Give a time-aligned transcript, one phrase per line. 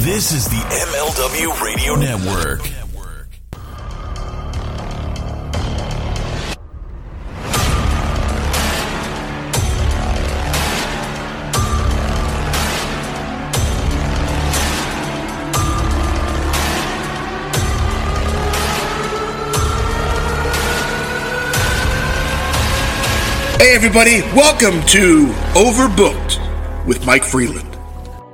[0.00, 2.60] This is the MLW Radio Network.
[23.58, 27.65] Hey, everybody, welcome to Overbooked with Mike Freeland.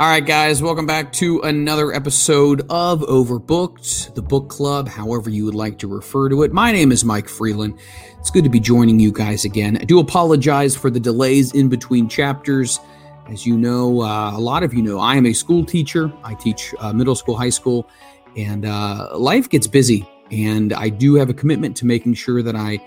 [0.03, 5.45] All right, guys, welcome back to another episode of Overbooked, the book club, however you
[5.45, 6.53] would like to refer to it.
[6.53, 7.79] My name is Mike Freeland.
[8.19, 9.77] It's good to be joining you guys again.
[9.77, 12.81] I do apologize for the delays in between chapters.
[13.29, 16.13] As you know, uh, a lot of you know, I am a school teacher.
[16.25, 17.89] I teach uh, middle school, high school,
[18.37, 20.05] and uh, life gets busy.
[20.33, 22.85] And I do have a commitment to making sure that I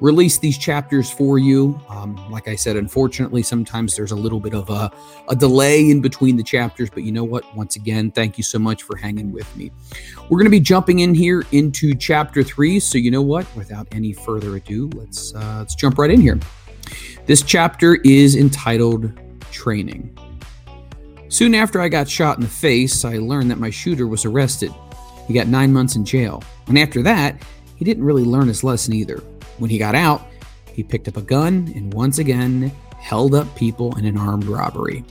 [0.00, 1.80] release these chapters for you.
[1.88, 4.90] Um, like I said, unfortunately, sometimes there's a little bit of a,
[5.28, 7.44] a delay in between the chapters, but you know what?
[7.56, 9.70] Once again, thank you so much for hanging with me.
[10.28, 12.78] We're going to be jumping in here into chapter three.
[12.80, 13.46] So you know what?
[13.56, 16.38] Without any further ado, let's uh, let's jump right in here.
[17.26, 19.12] This chapter is entitled
[19.50, 20.16] "Training."
[21.28, 24.72] Soon after I got shot in the face, I learned that my shooter was arrested.
[25.26, 27.42] He got nine months in jail, and after that,
[27.76, 29.22] he didn't really learn his lesson either.
[29.58, 30.22] When he got out,
[30.72, 35.04] he picked up a gun and once again held up people in an armed robbery.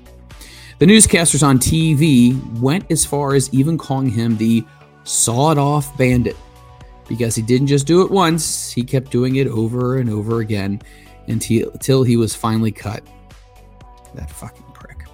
[0.80, 4.64] The newscasters on TV went as far as even calling him the
[5.04, 6.36] sawed off bandit
[7.08, 10.82] because he didn't just do it once, he kept doing it over and over again
[11.28, 13.04] until, he was finally cut.
[14.16, 15.06] That fucking prick.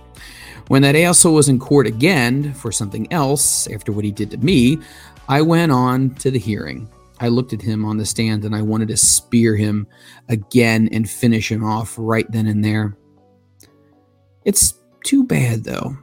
[0.68, 4.38] When that asshole was in court again for something else after what he did to
[4.38, 4.80] me,
[5.28, 6.90] I went on to the hearing.
[7.24, 9.88] I looked at him on the stand and I wanted to spear him
[10.28, 12.98] again and finish him off right then and there.
[14.44, 14.74] It's
[15.06, 15.98] too bad, though.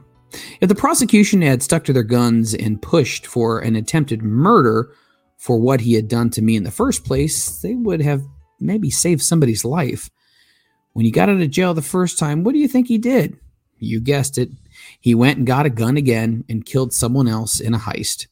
[0.61, 4.95] If the prosecution had stuck to their guns and pushed for an attempted murder
[5.37, 8.23] for what he had done to me in the first place, they would have
[8.59, 10.09] maybe saved somebody's life.
[10.93, 13.37] When he got out of jail the first time, what do you think he did?
[13.77, 14.49] You guessed it.
[14.99, 18.25] He went and got a gun again and killed someone else in a heist.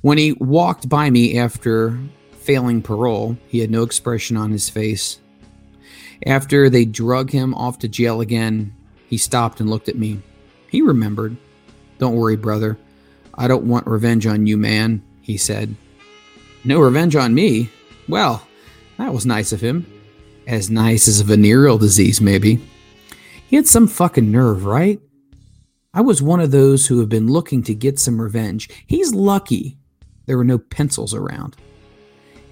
[0.00, 1.98] When he walked by me after
[2.38, 5.18] failing parole, he had no expression on his face.
[6.24, 8.74] After they drug him off to jail again,
[9.08, 10.22] he stopped and looked at me.
[10.70, 11.36] He remembered.
[11.98, 12.78] Don't worry, brother.
[13.34, 15.74] I don't want revenge on you, man, he said.
[16.64, 17.70] No revenge on me?
[18.08, 18.46] Well,
[18.98, 19.84] that was nice of him.
[20.46, 22.60] As nice as a venereal disease, maybe.
[23.48, 25.00] He had some fucking nerve, right?
[25.92, 28.68] I was one of those who have been looking to get some revenge.
[28.86, 29.78] He's lucky
[30.28, 31.56] there were no pencils around.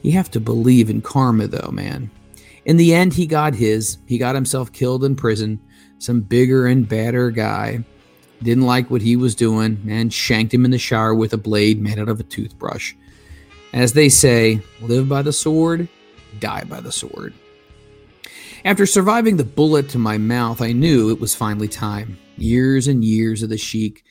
[0.02, 2.10] You have to believe in karma, though, man.
[2.64, 3.98] In the end, he got his.
[4.06, 5.60] He got himself killed in prison.
[5.98, 7.84] Some bigger and badder guy
[8.42, 11.80] didn't like what he was doing and shanked him in the shower with a blade
[11.80, 12.94] made out of a toothbrush.
[13.74, 15.86] As they say, live by the sword,
[16.40, 17.34] die by the sword.
[18.64, 22.18] After surviving the bullet to my mouth, I knew it was finally time.
[22.38, 24.02] Years and years of the Sheik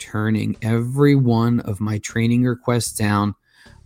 [0.00, 3.36] turning every one of my training requests down.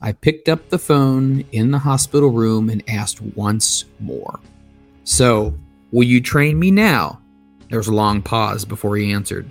[0.00, 4.40] I picked up the phone in the hospital room and asked once more.
[5.02, 5.54] So,
[5.92, 7.20] will you train me now?
[7.68, 9.50] There was a long pause before he answered.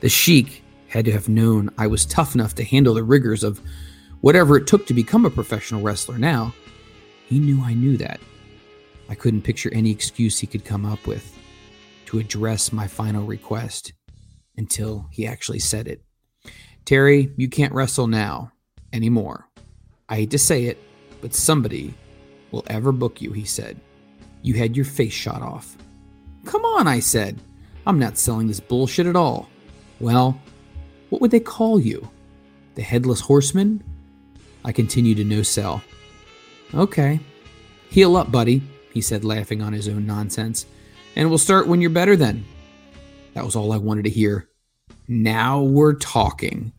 [0.00, 3.60] The Sheik had to have known I was tough enough to handle the rigors of
[4.20, 6.54] whatever it took to become a professional wrestler now.
[7.26, 8.20] He knew I knew that.
[9.08, 11.36] I couldn't picture any excuse he could come up with
[12.06, 13.92] to address my final request
[14.58, 16.02] until he actually said it.
[16.84, 18.52] Terry, you can't wrestle now
[18.92, 19.48] anymore.
[20.08, 20.78] I hate to say it,
[21.20, 21.94] but somebody
[22.50, 23.78] will ever book you, he said.
[24.42, 25.76] You had your face shot off.
[26.44, 27.40] Come on, I said.
[27.86, 29.48] I'm not selling this bullshit at all.
[30.00, 30.40] Well,
[31.10, 32.08] what would they call you?
[32.74, 33.82] The Headless Horseman?
[34.64, 35.82] I continued to no sell.
[36.74, 37.20] Okay.
[37.90, 40.66] Heal up, buddy, he said, laughing on his own nonsense.
[41.16, 42.44] And we'll start when you're better then.
[43.34, 44.47] That was all I wanted to hear.
[45.10, 46.74] Now we're talking.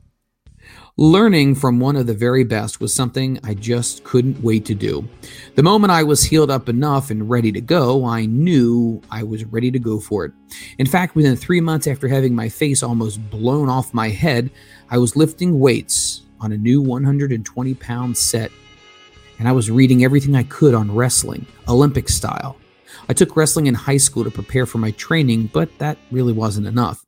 [0.97, 5.09] Learning from one of the very best was something I just couldn't wait to do.
[5.55, 9.45] The moment I was healed up enough and ready to go, I knew I was
[9.45, 10.33] ready to go for it.
[10.77, 14.51] In fact, within three months after having my face almost blown off my head,
[14.91, 18.51] I was lifting weights on a new 120 pound set.
[19.39, 22.57] And I was reading everything I could on wrestling, Olympic style.
[23.09, 26.67] I took wrestling in high school to prepare for my training, but that really wasn't
[26.67, 27.03] enough.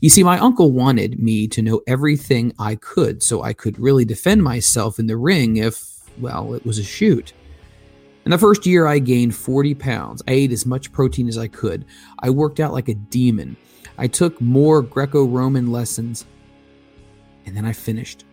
[0.00, 4.04] You see, my uncle wanted me to know everything I could so I could really
[4.04, 7.32] defend myself in the ring if, well, it was a shoot.
[8.26, 10.22] In the first year, I gained 40 pounds.
[10.28, 11.86] I ate as much protein as I could.
[12.18, 13.56] I worked out like a demon.
[13.98, 16.26] I took more Greco Roman lessons.
[17.46, 18.24] And then I finished.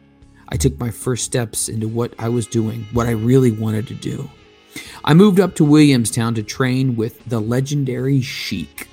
[0.49, 3.93] I took my first steps into what I was doing, what I really wanted to
[3.93, 4.29] do.
[5.03, 8.87] I moved up to Williamston to train with the legendary Sheik.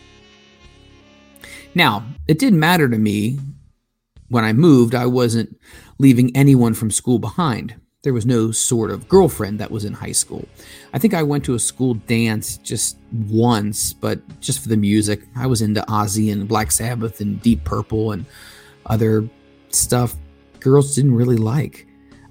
[1.75, 3.39] Now, it didn't matter to me
[4.29, 5.59] when I moved, I wasn't
[5.99, 7.75] leaving anyone from school behind.
[8.03, 10.49] There was no sort of girlfriend that was in high school.
[10.95, 12.97] I think I went to a school dance just
[13.29, 15.23] once, but just for the music.
[15.37, 18.25] I was into Ozzy and Black Sabbath and Deep Purple and
[18.87, 19.29] other
[19.69, 20.17] stuff
[20.61, 21.87] girls didn't really like.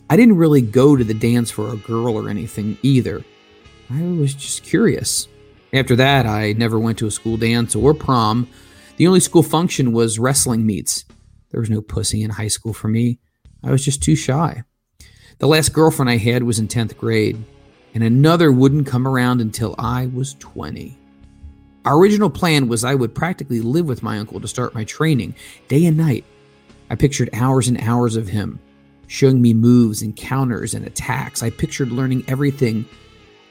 [0.10, 3.24] I didn't really go to the dance for a girl or anything either.
[3.90, 5.28] I was just curious.
[5.74, 8.48] After that, I never went to a school dance or prom.
[8.98, 11.06] The only school function was wrestling meets.
[11.52, 13.20] There was no pussy in high school for me.
[13.64, 14.64] I was just too shy.
[15.40, 17.44] The last girlfriend I had was in 10th grade,
[17.94, 20.98] and another wouldn't come around until I was 20.
[21.86, 25.34] Our original plan was I would practically live with my uncle to start my training
[25.68, 26.26] day and night.
[26.90, 28.60] I pictured hours and hours of him
[29.08, 31.42] showing me moves and counters and attacks.
[31.42, 32.86] I pictured learning everything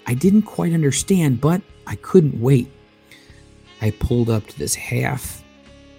[0.09, 2.73] I didn't quite understand, but I couldn't wait.
[3.83, 5.45] I pulled up to this half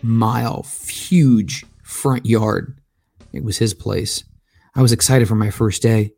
[0.02, 2.76] mile, huge front yard.
[3.34, 4.24] It was his place.
[4.74, 6.14] I was excited for my first day.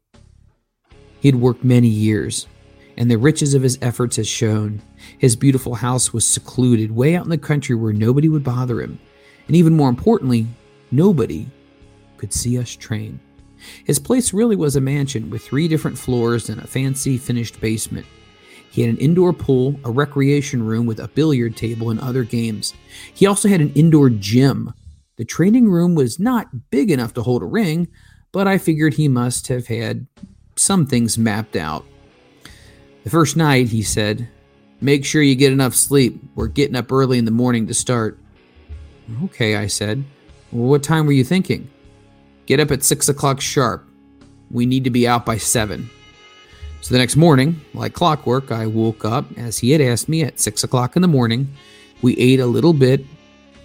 [1.19, 2.47] He had worked many years,
[2.95, 4.81] and the riches of his efforts has shown.
[5.17, 8.99] His beautiful house was secluded, way out in the country where nobody would bother him.
[9.47, 10.47] And even more importantly,
[10.91, 11.45] nobody
[12.15, 13.19] could see us train.
[13.85, 18.05] His place really was a mansion with three different floors and a fancy finished basement.
[18.69, 22.73] He had an indoor pool, a recreation room with a billiard table and other games.
[23.13, 24.73] He also had an indoor gym.
[25.17, 27.89] The training room was not big enough to hold a ring,
[28.31, 30.07] but I figured he must have had
[30.55, 31.85] some things mapped out.
[33.03, 34.29] The first night, he said,
[34.79, 36.19] Make sure you get enough sleep.
[36.35, 38.17] We're getting up early in the morning to start.
[39.25, 40.03] Okay, I said.
[40.51, 41.69] What time were you thinking?
[42.51, 43.87] Get up at 6 o'clock sharp.
[44.49, 45.89] We need to be out by 7.
[46.81, 50.37] So the next morning, like clockwork, I woke up as he had asked me at
[50.37, 51.55] 6 o'clock in the morning.
[52.01, 53.05] We ate a little bit.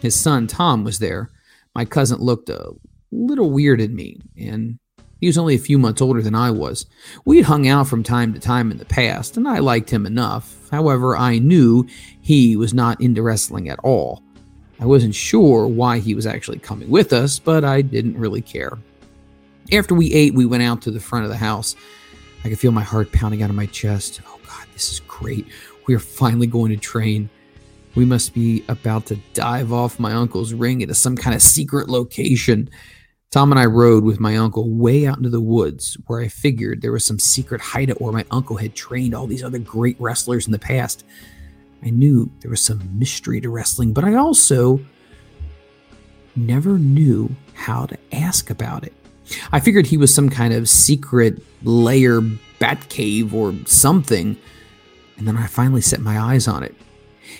[0.00, 1.32] His son, Tom, was there.
[1.74, 2.74] My cousin looked a
[3.10, 4.78] little weird at me, and
[5.18, 6.86] he was only a few months older than I was.
[7.24, 10.06] We had hung out from time to time in the past, and I liked him
[10.06, 10.70] enough.
[10.70, 11.88] However, I knew
[12.20, 14.22] he was not into wrestling at all.
[14.78, 18.78] I wasn't sure why he was actually coming with us, but I didn't really care.
[19.72, 21.74] After we ate, we went out to the front of the house.
[22.44, 24.20] I could feel my heart pounding out of my chest.
[24.26, 25.46] Oh, God, this is great.
[25.86, 27.30] We are finally going to train.
[27.94, 31.88] We must be about to dive off my uncle's ring into some kind of secret
[31.88, 32.68] location.
[33.30, 36.80] Tom and I rode with my uncle way out into the woods where I figured
[36.80, 40.46] there was some secret hideout where my uncle had trained all these other great wrestlers
[40.46, 41.04] in the past.
[41.86, 44.80] I knew there was some mystery to wrestling, but I also
[46.34, 48.92] never knew how to ask about it.
[49.52, 52.20] I figured he was some kind of secret layer
[52.58, 54.36] bat cave or something,
[55.16, 56.74] and then I finally set my eyes on it.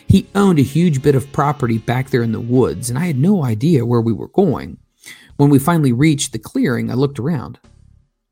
[0.06, 3.18] He owned a huge bit of property back there in the woods, and I had
[3.18, 4.78] no idea where we were going.
[5.38, 7.58] When we finally reached the clearing, I looked around.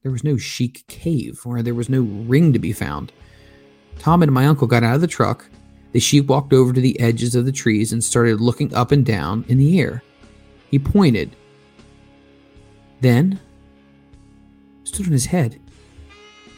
[0.05, 3.13] There was no Sheik cave, or there was no ring to be found.
[3.99, 5.47] Tom and my uncle got out of the truck.
[5.95, 9.07] The Sheik walked over to the edges of the trees and started looking up and
[9.07, 10.03] down in the air.
[10.69, 11.37] He pointed.
[13.01, 13.39] Then
[14.83, 15.61] stood on his head.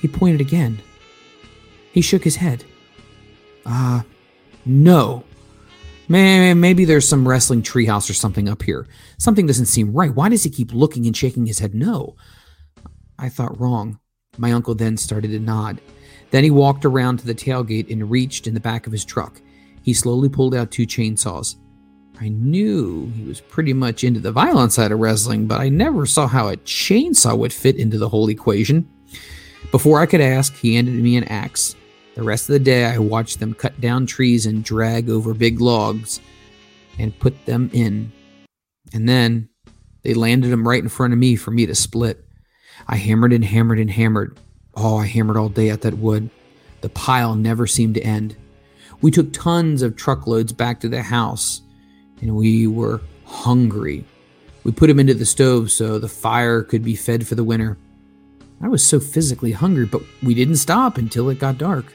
[0.00, 0.80] He pointed again.
[1.92, 2.64] He shook his head.
[3.66, 4.02] Ah, uh,
[4.64, 5.22] no.
[6.08, 8.86] Maybe there's some wrestling treehouse or something up here.
[9.18, 10.14] Something doesn't seem right.
[10.14, 12.16] Why does he keep looking and shaking his head no?
[13.18, 14.00] I thought wrong.
[14.38, 15.78] My uncle then started to nod.
[16.36, 19.40] Then he walked around to the tailgate and reached in the back of his truck.
[19.80, 21.56] He slowly pulled out two chainsaws.
[22.20, 26.04] I knew he was pretty much into the violent side of wrestling, but I never
[26.04, 28.86] saw how a chainsaw would fit into the whole equation.
[29.70, 31.74] Before I could ask, he handed me an axe.
[32.16, 35.62] The rest of the day, I watched them cut down trees and drag over big
[35.62, 36.20] logs
[36.98, 38.12] and put them in.
[38.92, 39.48] And then
[40.02, 42.28] they landed them right in front of me for me to split.
[42.86, 44.38] I hammered and hammered and hammered.
[44.76, 46.28] Oh, I hammered all day at that wood.
[46.82, 48.36] The pile never seemed to end.
[49.00, 51.62] We took tons of truckloads back to the house,
[52.20, 54.04] and we were hungry.
[54.64, 57.78] We put them into the stove so the fire could be fed for the winter.
[58.60, 61.94] I was so physically hungry, but we didn't stop until it got dark.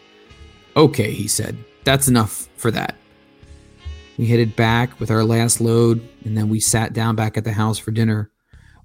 [0.75, 1.57] Okay, he said.
[1.83, 2.95] That's enough for that.
[4.17, 7.53] We headed back with our last load, and then we sat down back at the
[7.53, 8.30] house for dinner.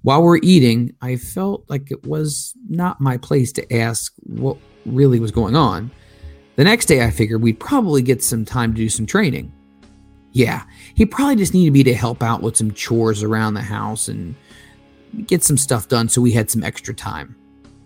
[0.07, 5.19] While we're eating, I felt like it was not my place to ask what really
[5.19, 5.91] was going on.
[6.55, 9.51] The next day, I figured we'd probably get some time to do some training.
[10.31, 10.63] Yeah,
[10.95, 14.33] he probably just needed me to help out with some chores around the house and
[15.25, 17.35] get some stuff done so we had some extra time.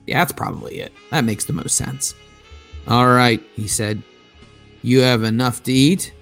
[0.05, 0.93] Yeah, that's probably it.
[1.09, 2.13] That makes the most sense.
[2.87, 4.03] All right, he said.
[4.83, 6.13] You have enough to eat?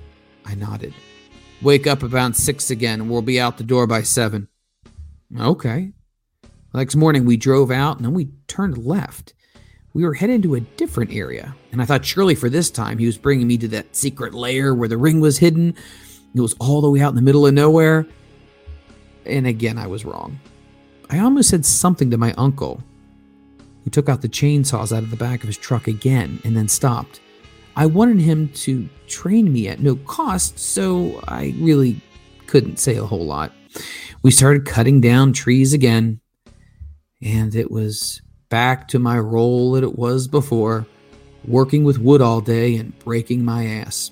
[0.45, 0.93] I nodded.
[1.61, 4.47] Wake up about six again, and we'll be out the door by seven.
[5.37, 5.91] Okay.
[6.73, 9.33] next morning, we drove out and then we turned left.
[9.93, 13.05] We were headed to a different area, and I thought surely for this time he
[13.05, 15.73] was bringing me to that secret lair where the ring was hidden.
[16.35, 18.05] It was all the way out in the middle of nowhere.
[19.25, 20.39] And again, I was wrong.
[21.09, 22.83] I almost said something to my uncle,
[23.83, 26.67] who took out the chainsaws out of the back of his truck again and then
[26.67, 27.19] stopped.
[27.75, 31.99] I wanted him to train me at no cost, so I really
[32.45, 33.53] couldn't say a whole lot.
[34.21, 36.19] We started cutting down trees again,
[37.21, 40.85] and it was back to my role that it was before,
[41.45, 44.11] working with wood all day and breaking my ass.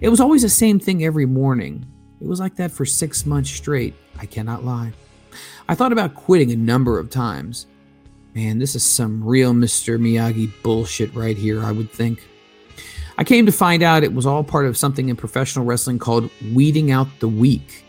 [0.00, 1.86] It was always the same thing every morning.
[2.20, 4.92] It was like that for six months straight, I cannot lie.
[5.68, 7.66] I thought about quitting a number of times.
[8.34, 10.00] Man, this is some real Mr.
[10.00, 12.26] Miyagi bullshit right here, I would think.
[13.18, 16.30] I came to find out it was all part of something in professional wrestling called
[16.52, 17.84] weeding out the weak.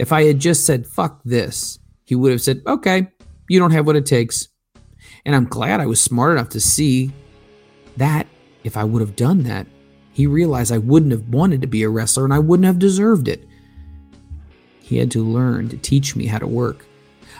[0.00, 3.08] If I had just said, fuck this, he would have said, okay,
[3.50, 4.48] you don't have what it takes.
[5.26, 7.12] And I'm glad I was smart enough to see
[7.98, 8.26] that
[8.64, 9.66] if I would have done that,
[10.14, 13.28] he realized I wouldn't have wanted to be a wrestler and I wouldn't have deserved
[13.28, 13.46] it.
[14.80, 16.86] He had to learn to teach me how to work.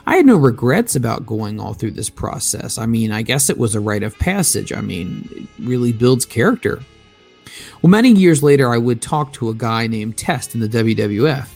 [0.06, 2.76] I had no regrets about going all through this process.
[2.76, 4.70] I mean, I guess it was a rite of passage.
[4.70, 6.82] I mean, it really builds character.
[7.80, 11.48] Well, many years later, I would talk to a guy named Test in the WWF.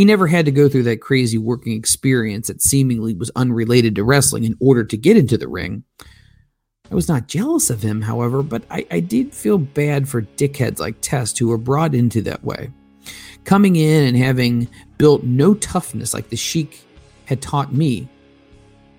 [0.00, 4.02] He never had to go through that crazy working experience that seemingly was unrelated to
[4.02, 5.84] wrestling in order to get into the ring.
[6.90, 10.78] I was not jealous of him, however, but I, I did feel bad for dickheads
[10.78, 12.70] like Test who were brought into that way.
[13.44, 16.80] Coming in and having built no toughness like the Sheik
[17.26, 18.08] had taught me,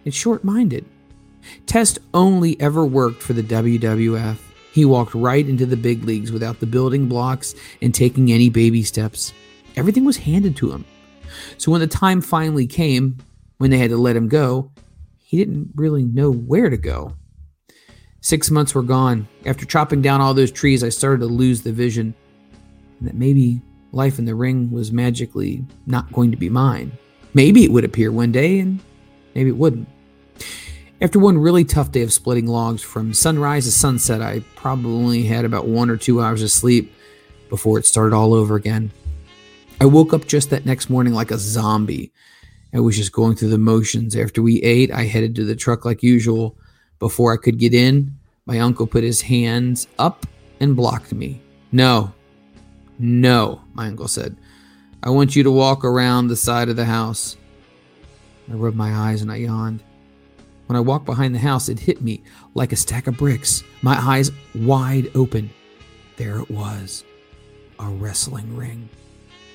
[0.06, 0.86] it's short minded.
[1.66, 4.38] Test only ever worked for the WWF.
[4.72, 8.84] He walked right into the big leagues without the building blocks and taking any baby
[8.84, 9.34] steps.
[9.76, 10.86] Everything was handed to him.
[11.58, 13.18] So when the time finally came,
[13.58, 14.72] when they had to let him go,
[15.18, 17.16] he didn't really know where to go.
[18.22, 19.28] Six months were gone.
[19.46, 22.14] After chopping down all those trees, I started to lose the vision
[23.02, 26.92] that maybe life in the ring was magically not going to be mine.
[27.34, 28.80] Maybe it would appear one day, and
[29.36, 29.88] maybe it wouldn't.
[31.02, 35.24] After one really tough day of splitting logs from sunrise to sunset, I probably only
[35.24, 36.94] had about one or two hours of sleep
[37.50, 38.92] before it started all over again.
[39.82, 42.14] I woke up just that next morning like a zombie.
[42.72, 44.16] I was just going through the motions.
[44.16, 46.56] After we ate, I headed to the truck like usual.
[47.00, 50.28] Before I could get in, my uncle put his hands up
[50.60, 51.42] and blocked me.
[51.72, 52.14] No,
[53.00, 54.38] no, my uncle said.
[55.02, 57.36] I want you to walk around the side of the house.
[58.52, 59.82] I rubbed my eyes and I yawned.
[60.68, 62.22] When I walked behind the house, it hit me
[62.54, 65.50] like a stack of bricks, my eyes wide open.
[66.18, 67.04] There it was
[67.80, 68.88] a wrestling ring.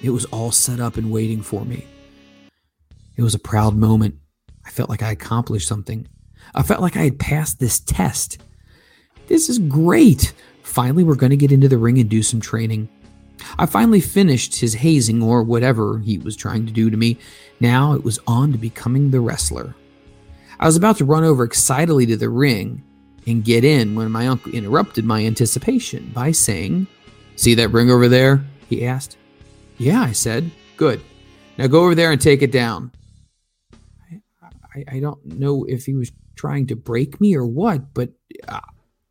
[0.03, 1.87] It was all set up and waiting for me.
[3.17, 4.17] It was a proud moment.
[4.65, 6.07] I felt like I accomplished something.
[6.55, 8.39] I felt like I had passed this test.
[9.27, 10.33] This is great.
[10.63, 12.89] Finally, we're going to get into the ring and do some training.
[13.59, 17.19] I finally finished his hazing or whatever he was trying to do to me.
[17.61, 19.75] Now it was on to becoming the wrestler.
[20.59, 22.83] I was about to run over excitedly to the ring
[23.27, 26.87] and get in when my uncle interrupted my anticipation by saying,
[27.37, 28.45] See that ring over there?
[28.69, 29.17] he asked.
[29.79, 30.51] Yeah, I said.
[30.77, 31.01] Good.
[31.59, 32.93] Now go over there and take it down.
[34.75, 38.11] I, I, don't know if he was trying to break me or what, but
[38.47, 38.61] uh,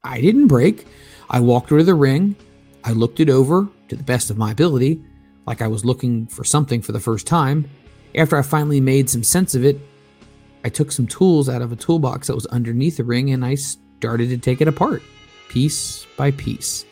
[0.03, 0.85] I didn't break.
[1.29, 2.35] I walked over to the ring.
[2.83, 5.01] I looked it over to the best of my ability,
[5.47, 7.67] like I was looking for something for the first time.
[8.13, 9.79] After I finally made some sense of it,
[10.63, 13.55] I took some tools out of a toolbox that was underneath the ring and I
[13.55, 15.01] started to take it apart,
[15.49, 16.85] piece by piece.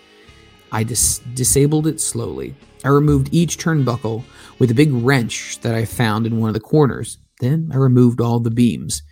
[0.74, 2.56] I dis- disabled it slowly.
[2.84, 4.24] I removed each turnbuckle
[4.60, 7.20] with a big wrench that I found in one of the corners.
[7.40, 9.04] Then I removed all the beams.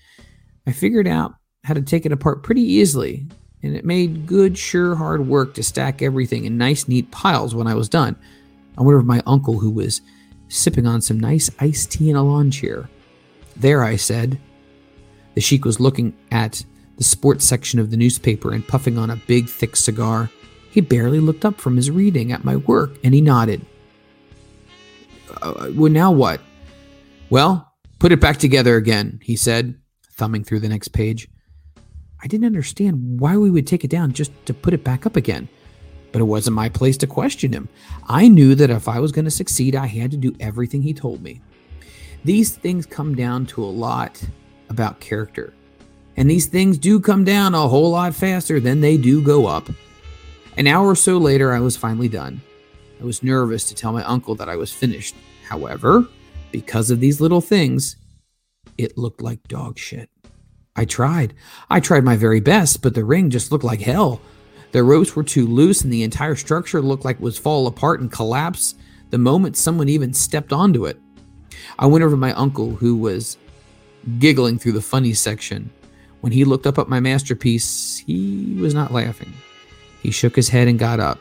[0.67, 3.27] I figured out how to take it apart pretty easily,
[3.63, 7.67] and it made good, sure, hard work to stack everything in nice, neat piles when
[7.67, 8.15] I was done.
[8.77, 10.01] I wondered if my uncle, who was
[10.47, 12.89] sipping on some nice iced tea in a lawn chair.
[13.55, 14.39] There, I said,
[15.35, 16.65] the Sheik was looking at
[16.97, 20.29] the sports section of the newspaper and puffing on a big, thick cigar.
[20.71, 23.65] He barely looked up from his reading at my work and he nodded.
[25.41, 26.41] Uh, well, now what?
[27.29, 29.75] Well, put it back together again, he said,
[30.13, 31.27] thumbing through the next page.
[32.23, 35.15] I didn't understand why we would take it down just to put it back up
[35.15, 35.49] again.
[36.11, 37.69] But it wasn't my place to question him.
[38.07, 40.93] I knew that if I was going to succeed, I had to do everything he
[40.93, 41.41] told me.
[42.23, 44.23] These things come down to a lot
[44.69, 45.53] about character.
[46.17, 49.69] And these things do come down a whole lot faster than they do go up.
[50.57, 52.41] An hour or so later, I was finally done.
[52.99, 55.15] I was nervous to tell my uncle that I was finished.
[55.47, 56.05] However,
[56.51, 57.95] because of these little things,
[58.77, 60.09] it looked like dog shit.
[60.75, 61.33] I tried.
[61.69, 64.21] I tried my very best, but the ring just looked like hell.
[64.71, 67.99] The ropes were too loose, and the entire structure looked like it was fall apart
[67.99, 68.75] and collapse
[69.09, 70.99] the moment someone even stepped onto it.
[71.77, 73.37] I went over to my uncle, who was
[74.19, 75.69] giggling through the funny section.
[76.21, 79.33] When he looked up at my masterpiece, he was not laughing.
[80.01, 81.19] He shook his head and got up.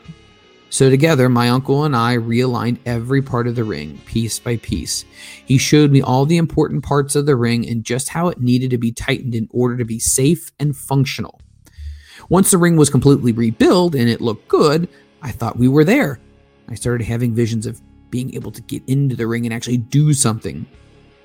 [0.69, 5.03] So, together, my uncle and I realigned every part of the ring, piece by piece.
[5.45, 8.69] He showed me all the important parts of the ring and just how it needed
[8.69, 11.41] to be tightened in order to be safe and functional.
[12.29, 14.87] Once the ring was completely rebuilt and it looked good,
[15.21, 16.19] I thought we were there.
[16.69, 20.13] I started having visions of being able to get into the ring and actually do
[20.13, 20.65] something.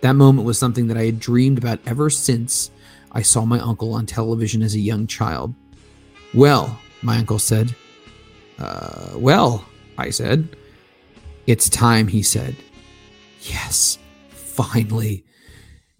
[0.00, 2.72] That moment was something that I had dreamed about ever since
[3.12, 5.54] I saw my uncle on television as a young child.
[6.34, 7.75] Well, my uncle said.
[8.58, 9.64] Uh, well,
[9.96, 10.56] I said.
[11.46, 12.56] It's time, he said.
[13.42, 13.98] Yes,
[14.30, 15.25] finally.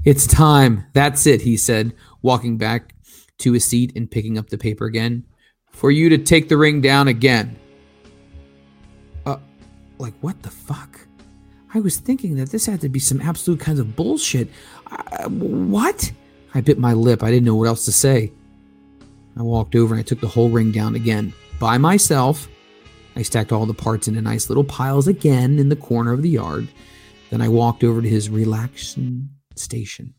[0.05, 0.85] It's time.
[0.93, 2.93] That's it, he said, walking back
[3.39, 5.25] to his seat and picking up the paper again.
[5.71, 7.57] For you to take the ring down again.
[9.25, 9.39] Uh,
[9.99, 10.99] like, what the fuck?
[11.73, 14.49] I was thinking that this had to be some absolute kinds of bullshit.
[14.91, 16.11] Uh, what?
[16.55, 17.23] I bit my lip.
[17.23, 18.33] I didn't know what else to say.
[19.37, 22.49] I walked over and I took the whole ring down again by myself.
[23.17, 26.31] I stacked all the parts into nice little piles again in the corner of the
[26.31, 26.69] yard.
[27.31, 30.15] Then I walked over to his relaxing station.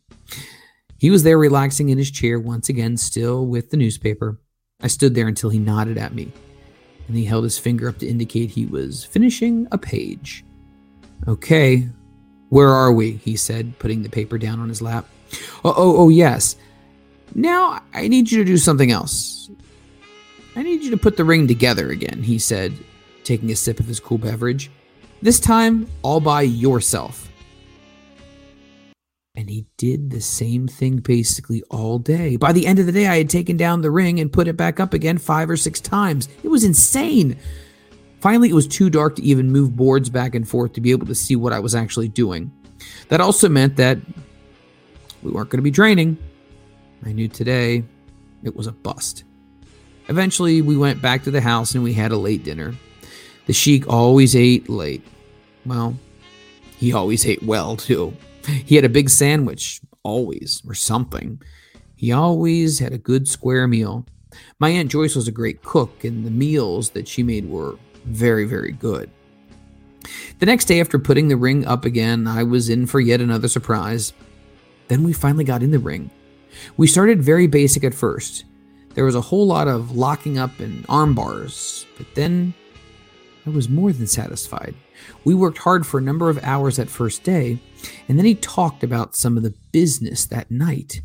[0.99, 4.39] He was there relaxing in his chair once again, still with the newspaper.
[4.81, 6.31] I stood there until he nodded at me,
[7.07, 10.43] and he held his finger up to indicate he was finishing a page.
[11.27, 11.87] Okay,
[12.49, 13.13] where are we?
[13.13, 15.05] he said, putting the paper down on his lap.
[15.63, 16.55] Oh, oh, oh, yes.
[17.35, 19.49] Now I need you to do something else.
[20.55, 22.73] I need you to put the ring together again, he said,
[23.23, 24.71] taking a sip of his cool beverage.
[25.21, 27.29] This time, all by yourself.
[29.35, 32.37] And he did the same thing basically all day.
[32.37, 34.57] By the end of the day, I had taken down the ring and put it
[34.57, 36.27] back up again five or six times.
[36.41, 37.37] It was insane.
[38.19, 41.05] Finally, it was too dark to even move boards back and forth to be able
[41.05, 42.51] to see what I was actually doing.
[43.09, 43.99] That also meant that
[45.21, 46.17] we weren't going to be training.
[47.05, 47.83] I knew today
[48.43, 49.23] it was a bust.
[50.09, 52.73] Eventually, we went back to the house and we had a late dinner.
[53.45, 55.05] The Sheik always ate late.
[55.65, 55.97] Well,
[56.77, 58.15] he always ate well, too.
[58.45, 61.41] He had a big sandwich, always, or something.
[61.95, 64.05] He always had a good square meal.
[64.59, 68.45] My Aunt Joyce was a great cook, and the meals that she made were very,
[68.45, 69.09] very good.
[70.39, 73.47] The next day, after putting the ring up again, I was in for yet another
[73.47, 74.13] surprise.
[74.87, 76.09] Then we finally got in the ring.
[76.77, 78.45] We started very basic at first.
[78.93, 82.53] There was a whole lot of locking up and arm bars, but then
[83.45, 84.75] I was more than satisfied.
[85.23, 87.59] We worked hard for a number of hours that first day,
[88.09, 91.01] and then he talked about some of the business that night.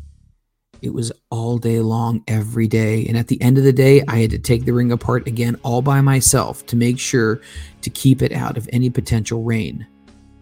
[0.81, 4.17] It was all day long, every day, and at the end of the day, I
[4.17, 7.39] had to take the ring apart again all by myself to make sure
[7.81, 9.87] to keep it out of any potential rain.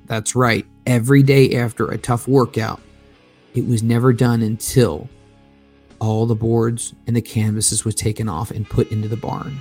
[0.05, 2.81] That's right, every day after a tough workout,
[3.53, 5.09] it was never done until
[5.99, 9.59] all the boards and the canvases was taken off and put into the barn.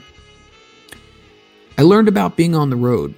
[1.76, 3.14] I learned about being on the road.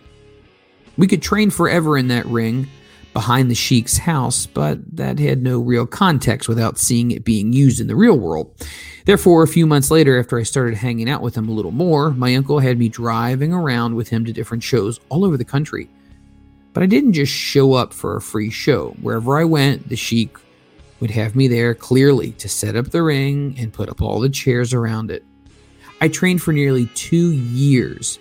[0.96, 2.68] We could train forever in that ring
[3.12, 7.80] behind the sheik's house, but that had no real context without seeing it being used
[7.80, 8.54] in the real world.
[9.04, 12.10] Therefore, a few months later, after I started hanging out with him a little more,
[12.10, 15.90] my uncle had me driving around with him to different shows all over the country.
[16.72, 18.96] But I didn't just show up for a free show.
[19.02, 20.38] Wherever I went, the sheik
[21.02, 24.28] would have me there clearly to set up the ring and put up all the
[24.28, 25.24] chairs around it.
[26.00, 28.20] I trained for nearly two years.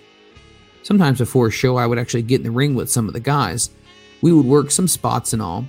[0.82, 3.20] Sometimes before a show, I would actually get in the ring with some of the
[3.20, 3.70] guys.
[4.20, 5.64] We would work some spots and all.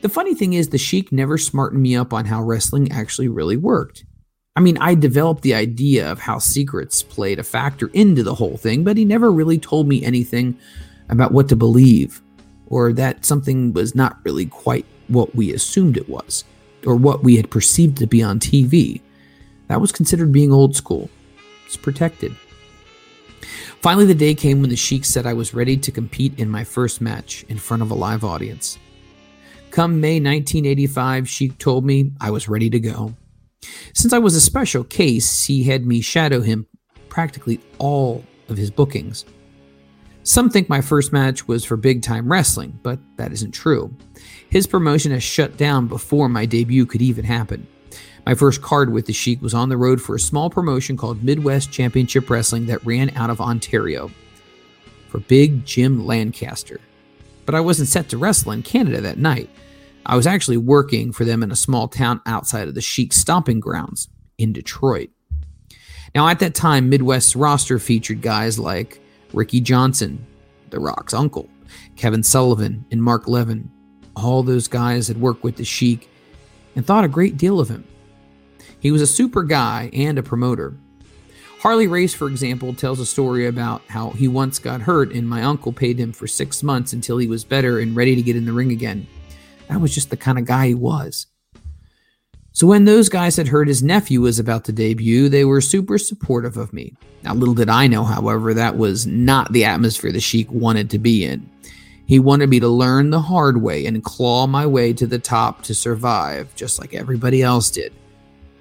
[0.00, 3.58] The funny thing is, the Sheik never smartened me up on how wrestling actually really
[3.58, 4.06] worked.
[4.56, 8.56] I mean, I developed the idea of how secrets played a factor into the whole
[8.56, 10.58] thing, but he never really told me anything
[11.10, 12.22] about what to believe
[12.68, 16.44] or that something was not really quite what we assumed it was,
[16.86, 19.00] or what we had perceived to be on TV.
[19.68, 21.10] That was considered being old school.
[21.66, 22.34] It's protected.
[23.80, 26.64] Finally, the day came when the Sheik said I was ready to compete in my
[26.64, 28.78] first match in front of a live audience.
[29.70, 33.14] Come May 1985, Sheik told me I was ready to go.
[33.94, 36.66] Since I was a special case, he had me shadow him
[37.08, 39.24] practically all of his bookings.
[40.22, 43.94] Some think my first match was for big time wrestling, but that isn't true.
[44.50, 47.66] His promotion has shut down before my debut could even happen.
[48.26, 51.22] My first card with the Sheik was on the road for a small promotion called
[51.22, 54.10] Midwest Championship Wrestling that ran out of Ontario
[55.08, 56.80] for Big Jim Lancaster.
[57.46, 59.48] But I wasn't set to wrestle in Canada that night.
[60.04, 63.60] I was actually working for them in a small town outside of the Sheik's stomping
[63.60, 64.08] grounds
[64.38, 65.10] in Detroit.
[66.14, 69.00] Now, at that time, Midwest's roster featured guys like
[69.32, 70.26] Ricky Johnson,
[70.70, 71.48] The Rock's uncle,
[71.96, 73.70] Kevin Sullivan, and Mark Lewin.
[74.18, 76.10] All those guys had worked with the Sheik
[76.76, 77.84] and thought a great deal of him.
[78.80, 80.74] He was a super guy and a promoter.
[81.60, 85.42] Harley Race, for example, tells a story about how he once got hurt and my
[85.42, 88.44] uncle paid him for six months until he was better and ready to get in
[88.44, 89.08] the ring again.
[89.68, 91.26] That was just the kind of guy he was.
[92.52, 95.98] So when those guys had heard his nephew was about to debut, they were super
[95.98, 96.94] supportive of me.
[97.22, 100.98] Now, little did I know, however, that was not the atmosphere the Sheik wanted to
[100.98, 101.48] be in.
[102.08, 105.62] He wanted me to learn the hard way and claw my way to the top
[105.64, 107.92] to survive, just like everybody else did.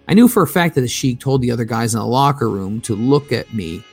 [0.05, 2.49] I knew for a fact that the Sheik told the other guys in the locker
[2.49, 3.85] room to look at me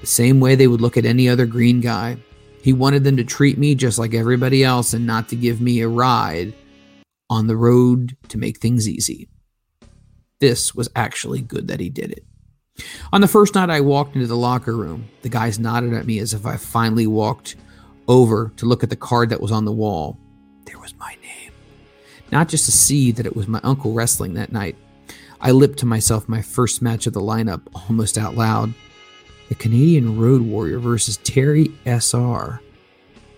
[0.00, 2.16] the same way they would look at any other green guy.
[2.62, 5.80] He wanted them to treat me just like everybody else and not to give me
[5.80, 6.52] a ride
[7.30, 9.28] on the road to make things easy.
[10.40, 12.24] This was actually good that he did it.
[13.12, 16.18] On the first night I walked into the locker room, the guys nodded at me
[16.18, 17.54] as if I finally walked
[18.08, 20.18] over to look at the card that was on the wall.
[20.66, 21.52] There was my name.
[22.32, 24.76] Not just to see that it was my uncle wrestling that night.
[25.40, 28.72] I lipped to myself my first match of the lineup almost out loud.
[29.48, 32.60] The Canadian Road Warrior versus Terry SR.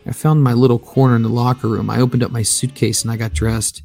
[0.07, 1.90] I found my little corner in the locker room.
[1.90, 3.83] I opened up my suitcase and I got dressed.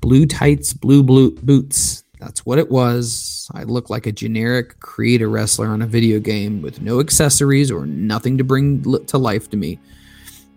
[0.00, 2.02] Blue tights, blue, blue boots.
[2.18, 3.50] That's what it was.
[3.54, 7.86] I looked like a generic creator wrestler on a video game with no accessories or
[7.86, 9.78] nothing to bring to life to me.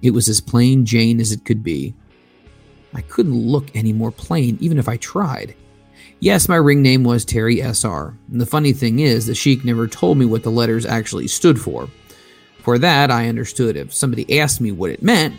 [0.02, 1.94] It was as plain Jane as it could be.
[2.94, 5.56] I couldn't look any more plain, even if I tried.
[6.22, 8.18] Yes, my ring name was Terry SR.
[8.32, 11.60] And the funny thing is, the Sheik never told me what the letters actually stood
[11.60, 11.90] for.
[12.60, 15.36] For that, I understood if somebody asked me what it meant,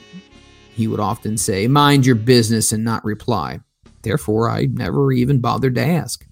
[0.74, 3.60] he would often say, Mind your business and not reply.
[4.02, 6.26] Therefore, I never even bothered to ask.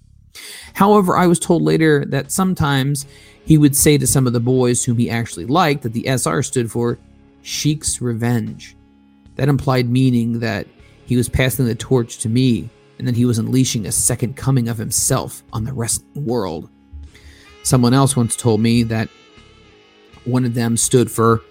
[0.73, 3.05] However, I was told later that sometimes
[3.45, 6.43] he would say to some of the boys whom he actually liked that the SR
[6.43, 6.99] stood for
[7.41, 8.75] Sheik's Revenge.
[9.35, 10.67] That implied meaning that
[11.05, 14.67] he was passing the torch to me and that he was unleashing a second coming
[14.67, 16.69] of himself on the wrestling world.
[17.63, 19.09] Someone else once told me that
[20.25, 21.41] one of them stood for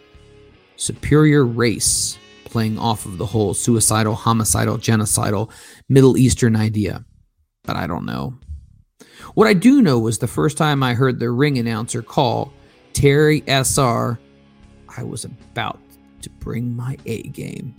[0.77, 5.51] superior race, playing off of the whole suicidal, homicidal, genocidal
[5.89, 7.05] Middle Eastern idea.
[7.65, 8.35] But I don't know.
[9.35, 12.53] What I do know was the first time I heard the ring announcer call
[12.93, 14.19] Terry SR,
[14.97, 15.79] I was about
[16.23, 17.75] to bring my A game.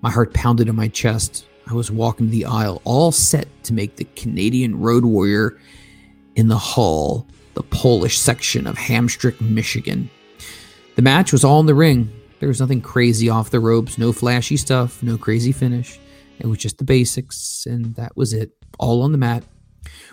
[0.00, 1.46] My heart pounded in my chest.
[1.68, 5.58] I was walking the aisle, all set to make the Canadian Road Warrior
[6.36, 10.08] in the Hall, the Polish section of Hamtramck, Michigan.
[10.96, 12.10] The match was all in the ring.
[12.42, 16.00] There was nothing crazy off the ropes, no flashy stuff, no crazy finish.
[16.40, 18.50] It was just the basics, and that was it.
[18.80, 19.44] All on the mat.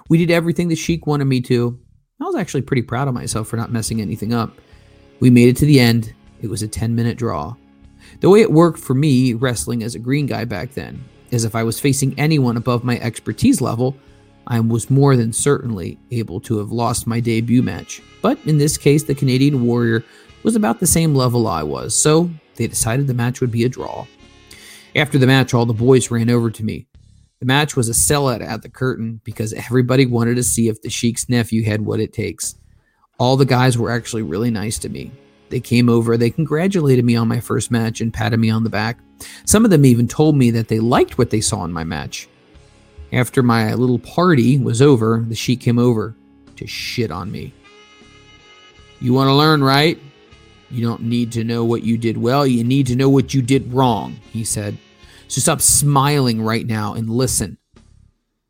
[0.10, 1.80] We did everything the Sheik wanted me to.
[2.22, 4.62] I was actually pretty proud of myself for not messing anything up.
[5.20, 6.14] We made it to the end.
[6.40, 7.56] It was a 10 minute draw.
[8.20, 11.56] The way it worked for me, wrestling as a green guy back then, is if
[11.56, 13.98] I was facing anyone above my expertise level,
[14.46, 18.04] I was more than certainly able to have lost my debut match.
[18.22, 20.04] But in this case, the Canadian Warrior
[20.44, 23.70] was about the same level I was, so they decided the match would be a
[23.70, 24.06] draw.
[24.96, 26.88] After the match, all the boys ran over to me.
[27.40, 30.90] The match was a sellout at the curtain because everybody wanted to see if the
[30.90, 32.56] Sheik's nephew had what it takes.
[33.18, 35.12] All the guys were actually really nice to me.
[35.50, 38.70] They came over, they congratulated me on my first match and patted me on the
[38.70, 39.00] back.
[39.46, 42.28] Some of them even told me that they liked what they saw in my match.
[43.12, 46.16] After my little party was over, the Sheik came over
[46.58, 47.54] to shit on me.
[49.02, 49.98] You want to learn, right?
[50.72, 53.42] You don't need to know what you did well, you need to know what you
[53.42, 54.78] did wrong, he said.
[55.28, 57.58] So stop smiling right now and listen.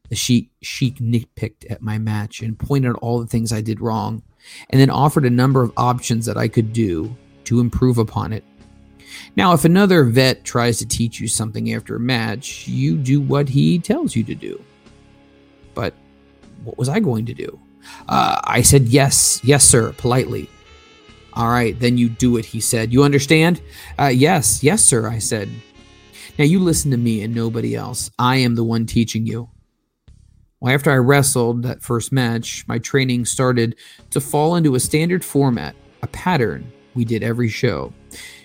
[0.09, 3.79] The sheik, sheik nitpicked at my match and pointed out all the things I did
[3.79, 4.23] wrong,
[4.69, 8.43] and then offered a number of options that I could do to improve upon it.
[9.35, 13.49] Now, if another vet tries to teach you something after a match, you do what
[13.49, 14.63] he tells you to do.
[15.73, 15.93] But
[16.63, 17.59] what was I going to do?
[18.07, 20.49] Uh, I said, Yes, yes, sir, politely.
[21.39, 22.91] All right, then you do it, he said.
[22.91, 23.61] You understand?
[23.97, 25.49] Uh, yes, yes, sir, I said.
[26.37, 28.11] Now you listen to me and nobody else.
[28.19, 29.49] I am the one teaching you.
[30.59, 33.77] Well, after I wrestled that first match, my training started
[34.09, 37.93] to fall into a standard format, a pattern we did every show.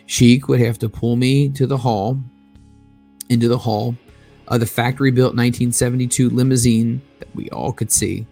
[0.07, 2.16] Sheik would have to pull me to the hall
[3.28, 3.96] into the hall
[4.46, 8.24] of the factory built 1972 limousine that we all could see.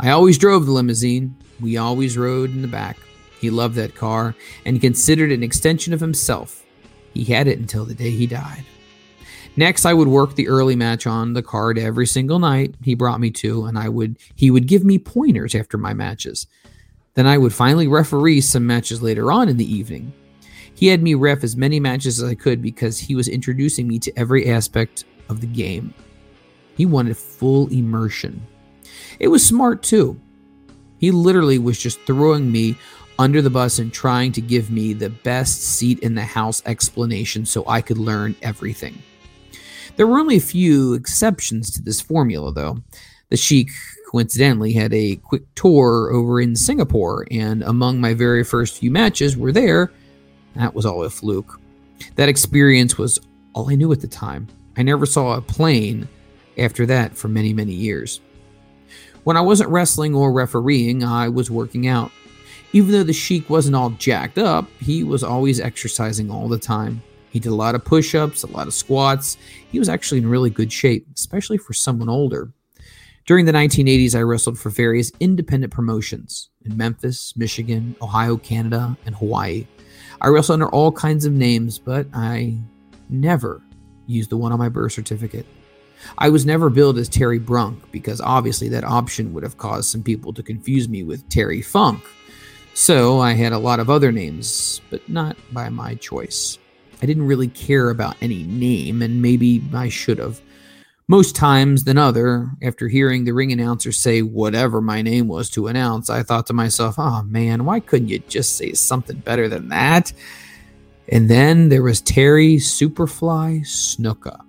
[0.00, 2.96] I always drove the limousine, we always rode in the back.
[3.42, 6.64] He loved that car and considered it an extension of himself.
[7.12, 8.64] He had it until the day he died.
[9.56, 13.18] Next, I would work the early match on the card every single night he brought
[13.18, 16.46] me to, and I would he would give me pointers after my matches.
[17.14, 20.12] Then I would finally referee some matches later on in the evening.
[20.72, 23.98] He had me ref as many matches as I could because he was introducing me
[23.98, 25.92] to every aspect of the game.
[26.76, 28.40] He wanted full immersion.
[29.18, 30.18] It was smart too.
[31.02, 32.76] He literally was just throwing me
[33.22, 37.46] under the bus and trying to give me the best seat in the house explanation
[37.46, 39.00] so I could learn everything.
[39.94, 42.82] There were only a few exceptions to this formula, though.
[43.28, 43.70] The Sheik
[44.10, 49.36] coincidentally had a quick tour over in Singapore, and among my very first few matches
[49.36, 49.92] were there.
[50.56, 51.60] That was all a fluke.
[52.16, 53.20] That experience was
[53.52, 54.48] all I knew at the time.
[54.76, 56.08] I never saw a plane
[56.58, 58.20] after that for many, many years.
[59.22, 62.10] When I wasn't wrestling or refereeing, I was working out.
[62.72, 67.02] Even though the Sheik wasn't all jacked up, he was always exercising all the time.
[67.30, 69.36] He did a lot of push ups, a lot of squats.
[69.70, 72.52] He was actually in really good shape, especially for someone older.
[73.24, 79.14] During the 1980s, I wrestled for various independent promotions in Memphis, Michigan, Ohio, Canada, and
[79.14, 79.66] Hawaii.
[80.20, 82.58] I wrestled under all kinds of names, but I
[83.08, 83.62] never
[84.06, 85.46] used the one on my birth certificate.
[86.18, 90.02] I was never billed as Terry Brunk because obviously that option would have caused some
[90.02, 92.02] people to confuse me with Terry Funk.
[92.74, 96.58] So I had a lot of other names, but not by my choice.
[97.02, 100.40] I didn't really care about any name, and maybe I should have.
[101.08, 105.66] Most times than other, after hearing the ring announcer say whatever my name was to
[105.66, 109.68] announce, I thought to myself, oh man, why couldn't you just say something better than
[109.68, 110.12] that?
[111.08, 114.40] And then there was Terry Superfly Snuka.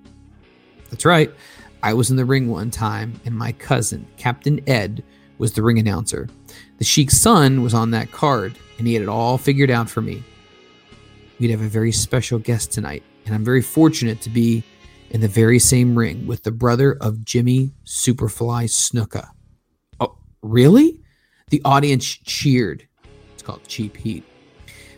[0.89, 1.33] That's right,
[1.81, 5.03] I was in the ring one time, and my cousin, Captain Ed,
[5.39, 6.29] was the ring announcer.
[6.83, 10.01] The Sheik's son was on that card, and he had it all figured out for
[10.01, 10.21] me
[11.39, 14.65] we'd have a very special guest tonight, and I'm very fortunate to be
[15.11, 19.29] in the very same ring with the brother of Jimmy Superfly Snuka.
[20.01, 20.99] Oh, really?
[21.51, 22.85] The audience cheered.
[23.33, 24.25] It's called Cheap Heat.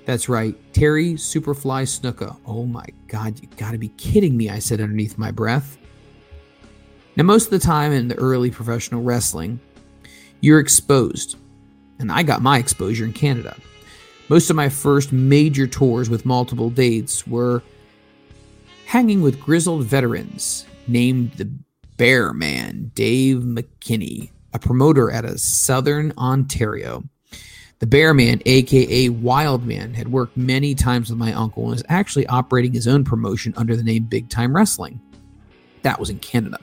[0.05, 2.35] That's right, Terry Superfly Snuka.
[2.47, 5.77] Oh my God, you gotta be kidding me, I said underneath my breath.
[7.15, 9.59] Now, most of the time in the early professional wrestling,
[10.41, 11.37] you're exposed.
[11.99, 13.55] And I got my exposure in Canada.
[14.27, 17.62] Most of my first major tours with multiple dates were
[18.86, 21.49] hanging with grizzled veterans named the
[21.97, 27.03] Bear Man, Dave McKigney, a promoter out of Southern Ontario.
[27.79, 31.84] The Bear Man, aka Wild Man, had worked many times with my uncle and was
[31.88, 34.99] actually operating his own promotion under the name Big Time Wrestling.
[35.84, 36.60] That was in Canada.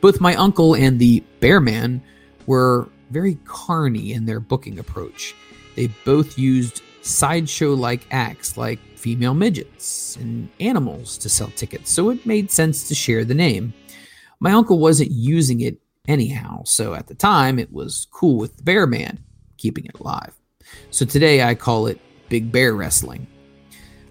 [0.00, 2.02] Both my uncle and the Bear Man
[2.46, 5.34] were very carny in their booking approach.
[5.74, 12.10] They both used sideshow like acts like female midgets and animals to sell tickets, so
[12.10, 13.72] it made sense to share the name.
[14.40, 18.62] My uncle wasn't using it anyhow, so at the time it was cool with the
[18.62, 19.18] Bear Man,
[19.56, 20.34] keeping it alive.
[20.90, 23.26] So today I call it Big Bear Wrestling.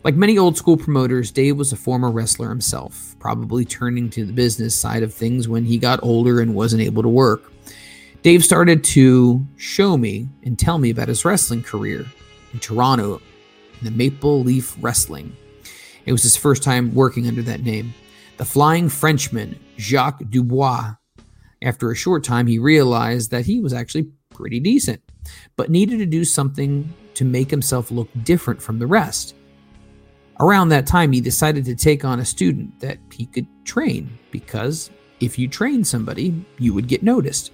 [0.03, 4.33] Like many old school promoters, Dave was a former wrestler himself, probably turning to the
[4.33, 7.51] business side of things when he got older and wasn't able to work.
[8.25, 12.07] Dave started to show me and tell me about his wrestling career
[12.53, 13.21] in Toronto
[13.79, 15.37] in the Maple Leaf Wrestling.
[16.07, 17.93] It was his first time working under that name.
[18.37, 20.95] The Flying Frenchman, Jacques Dubois.
[21.61, 25.03] After a short time, he realized that he was actually pretty decent,
[25.55, 29.35] but needed to do something to make himself look different from the rest.
[30.39, 34.89] Around that time, he decided to take on a student that he could train because
[35.19, 37.51] if you train somebody, you would get noticed.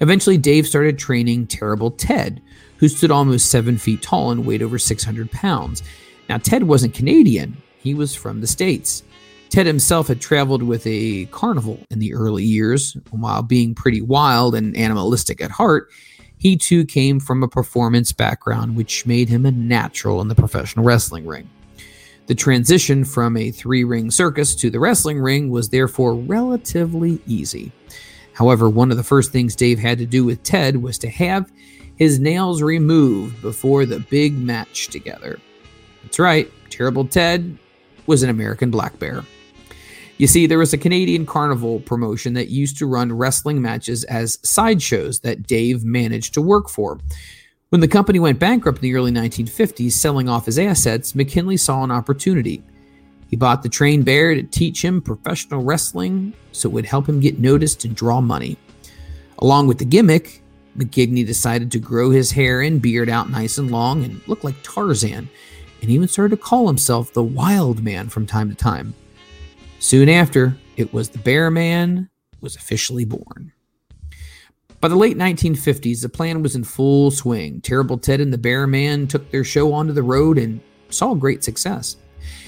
[0.00, 2.40] Eventually, Dave started training Terrible Ted,
[2.78, 5.82] who stood almost seven feet tall and weighed over 600 pounds.
[6.28, 9.02] Now, Ted wasn't Canadian, he was from the States.
[9.50, 12.96] Ted himself had traveled with a carnival in the early years.
[13.10, 15.88] While being pretty wild and animalistic at heart,
[16.38, 20.84] he too came from a performance background, which made him a natural in the professional
[20.84, 21.50] wrestling ring.
[22.28, 27.72] The transition from a three ring circus to the wrestling ring was therefore relatively easy.
[28.40, 31.52] However, one of the first things Dave had to do with Ted was to have
[31.96, 35.38] his nails removed before the big match together.
[36.02, 37.58] That's right, Terrible Ted
[38.06, 39.24] was an American black bear.
[40.16, 44.38] You see, there was a Canadian carnival promotion that used to run wrestling matches as
[44.42, 46.98] sideshows that Dave managed to work for.
[47.68, 51.84] When the company went bankrupt in the early 1950s, selling off his assets, McKigney saw
[51.84, 52.62] an opportunity.
[53.30, 57.20] He bought the trained bear to teach him professional wrestling so it would help him
[57.20, 58.58] get noticed and draw money.
[59.38, 60.42] Along with the gimmick,
[60.76, 64.60] McKigney decided to grow his hair and beard out nice and long and look like
[64.64, 65.28] Tarzan,
[65.80, 68.94] and even started to call himself the Wild Man from time to time.
[69.78, 73.52] Soon after, it was the Bear Man was officially born.
[74.80, 77.60] By the late 1950s, the plan was in full swing.
[77.60, 81.44] Terrible Ted and the Bear Man took their show onto the road and saw great
[81.44, 81.96] success.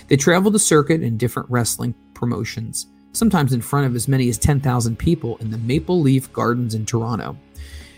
[0.08, 4.38] They traveled the circuit in different wrestling promotions, sometimes in front of as many as
[4.38, 7.36] 10,000 people in the Maple Leaf Gardens in Toronto.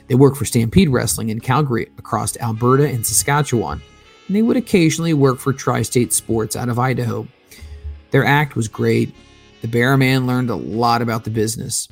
[0.07, 3.81] They worked for Stampede Wrestling in Calgary, across Alberta and Saskatchewan,
[4.27, 7.27] and they would occasionally work for Tri State Sports out of Idaho.
[8.11, 9.15] Their act was great.
[9.63, 11.89] The Bear Man learned a lot about the business.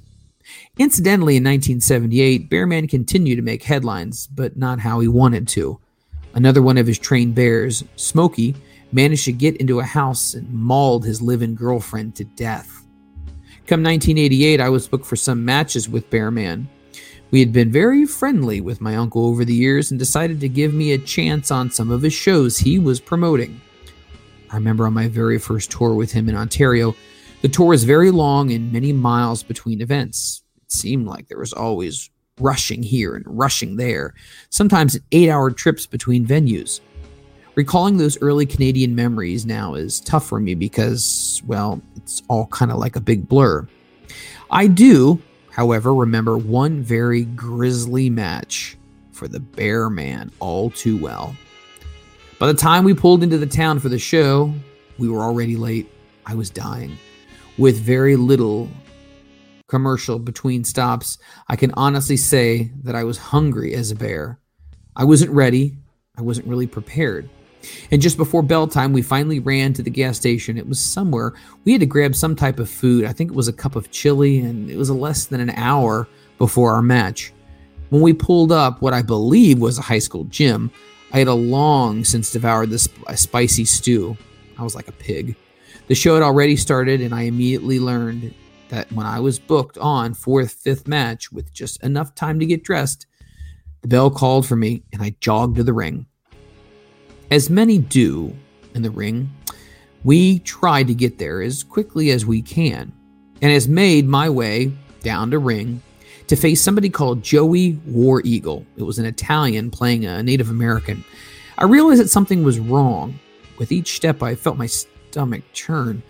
[0.78, 5.78] Incidentally, in 1978, Bearman continued to make headlines, but not how he wanted to.
[6.34, 8.54] Another one of his trained bears, Smokey,
[8.92, 12.86] managed to get into a house and mauled his live-in girlfriend to death.
[13.66, 16.66] Come 1988, I was booked for some matches with Bearman.
[17.30, 20.74] We had been very friendly with my uncle over the years and decided to give
[20.74, 23.60] me a chance on some of his shows he was promoting.
[24.50, 26.94] I remember on my very first tour with him in Ontario,
[27.40, 30.42] the tour was very long and many miles between events.
[30.62, 34.14] It seemed like there was always rushing here and rushing there,
[34.50, 36.80] sometimes eight hour trips between venues.
[37.54, 42.70] Recalling those early Canadian memories now is tough for me because, well, it's all kind
[42.70, 43.68] of like a big blur.
[44.50, 48.78] I do, however, remember one very grisly match
[49.10, 51.36] for the Bear Man all too well.
[52.38, 54.52] By the time we pulled into the town for the show,
[54.96, 55.90] we were already late.
[56.24, 56.96] I was dying.
[57.58, 58.70] With very little
[59.68, 64.38] commercial between stops, I can honestly say that I was hungry as a bear.
[64.96, 65.76] I wasn't ready.
[66.16, 67.28] I wasn't really prepared.
[67.90, 70.58] And just before bell time, we finally ran to the gas station.
[70.58, 71.32] It was somewhere.
[71.64, 73.04] We had to grab some type of food.
[73.04, 76.08] I think it was a cup of chili, and it was less than an hour
[76.38, 77.32] before our match.
[77.90, 80.70] When we pulled up what I believe was a high school gym,
[81.12, 84.16] I had a long since devoured this spicy stew.
[84.58, 85.36] I was like a pig.
[85.88, 88.34] The show had already started, and I immediately learned
[88.72, 92.64] that when I was booked on fourth, fifth match with just enough time to get
[92.64, 93.06] dressed,
[93.82, 96.06] the bell called for me and I jogged to the ring.
[97.32, 98.36] As many do
[98.74, 99.30] in the ring,
[100.04, 102.92] we try to get there as quickly as we can
[103.40, 104.70] and has made my way
[105.02, 105.80] down to ring
[106.26, 108.66] to face somebody called Joey War Eagle.
[108.76, 111.06] It was an Italian playing a Native American.
[111.56, 113.18] I realized that something was wrong.
[113.56, 116.02] With each step, I felt my stomach churn.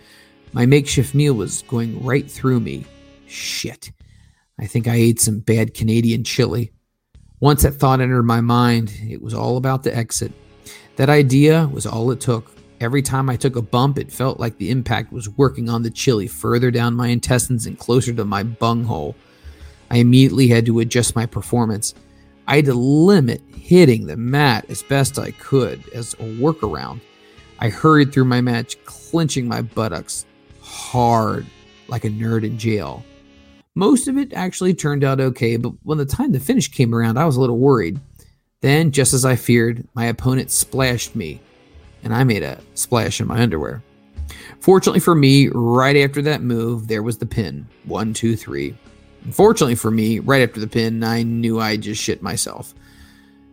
[0.51, 2.83] My makeshift meal was going right through me.
[3.27, 3.93] Shit.
[4.59, 6.73] I think I ate some bad Canadian chili.
[7.39, 10.33] Once that thought entered my mind, it was all about the exit.
[10.95, 12.51] That idea was all it took.
[12.79, 15.89] Every time I took a bump, it felt like the impact was working on the
[15.89, 19.15] chili further down my intestines and closer to my bunghole.
[19.89, 21.95] I immediately had to adjust my performance.
[22.47, 27.01] I had to limit hitting the mat as best I could as a workaround.
[27.59, 30.25] I hurried through my match, clenching my buttocks,
[30.61, 31.45] hard
[31.87, 33.03] like a nerd in jail.
[33.75, 37.17] Most of it actually turned out okay, but when the time to finish came around,
[37.17, 37.99] I was a little worried.
[38.63, 41.41] Then, just as I feared, my opponent splashed me,
[42.01, 43.83] and I made a splash in my underwear.
[44.61, 47.67] Fortunately for me, right after that move, there was the pin.
[47.83, 48.73] One, two, three.
[49.25, 52.73] Unfortunately for me, right after the pin, I knew I just shit myself.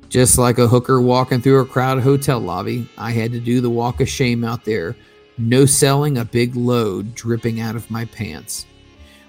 [0.09, 3.69] Just like a hooker walking through a crowded hotel lobby, I had to do the
[3.69, 4.95] walk of shame out there
[5.39, 8.65] no selling a big load dripping out of my pants.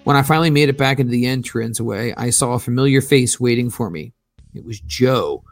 [0.04, 3.72] When I finally made it back into the entranceway, I saw a familiar face waiting
[3.72, 4.14] for me.
[4.54, 5.44] It was Joe,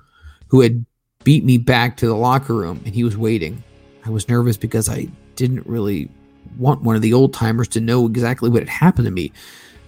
[0.49, 0.85] who had
[1.23, 3.63] beat me back to the locker room, and he was waiting.
[4.05, 6.09] I was nervous because I didn't really
[6.57, 9.31] want one of the old timers to know exactly what had happened to me.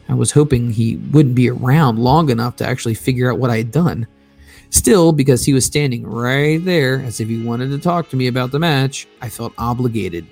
[0.09, 3.57] I was hoping he wouldn't be around long enough to actually figure out what I
[3.57, 4.07] had done.
[4.69, 8.27] Still, because he was standing right there as if he wanted to talk to me
[8.27, 10.27] about the match, I felt obligated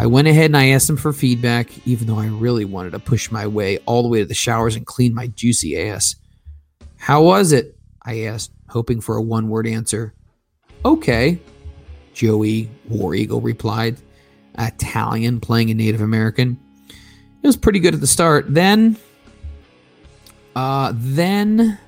[0.00, 3.00] I went ahead and I asked him for feedback, even though I really wanted to
[3.00, 6.14] push my way all the way to the showers and clean my juicy ass.
[6.98, 7.76] How was it?
[8.02, 10.14] I asked, hoping for a one word answer.
[10.84, 11.38] Okay,
[12.14, 13.96] Joey War Eagle replied,
[14.58, 16.58] Italian playing a Native American.
[17.42, 18.46] It was pretty good at the start.
[18.52, 18.96] Then,
[20.56, 21.78] uh, then,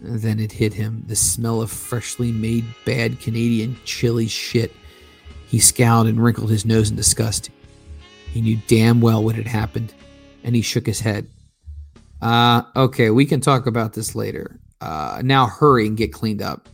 [0.00, 4.72] then it hit him the smell of freshly made bad Canadian chili shit
[5.48, 7.50] he scowled and wrinkled his nose in disgust.
[8.32, 9.94] He knew damn well what had happened,
[10.44, 11.26] and he shook his head.
[12.20, 14.60] Uh, okay, we can talk about this later.
[14.80, 16.68] Uh, now hurry and get cleaned up.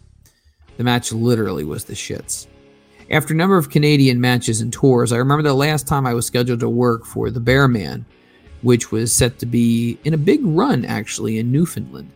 [0.76, 2.46] The match literally was the shits.
[3.10, 6.26] After a number of Canadian matches and tours, I remember the last time I was
[6.26, 8.04] scheduled to work for the Bear Man,
[8.62, 12.10] which was set to be in a big run actually in Newfoundland.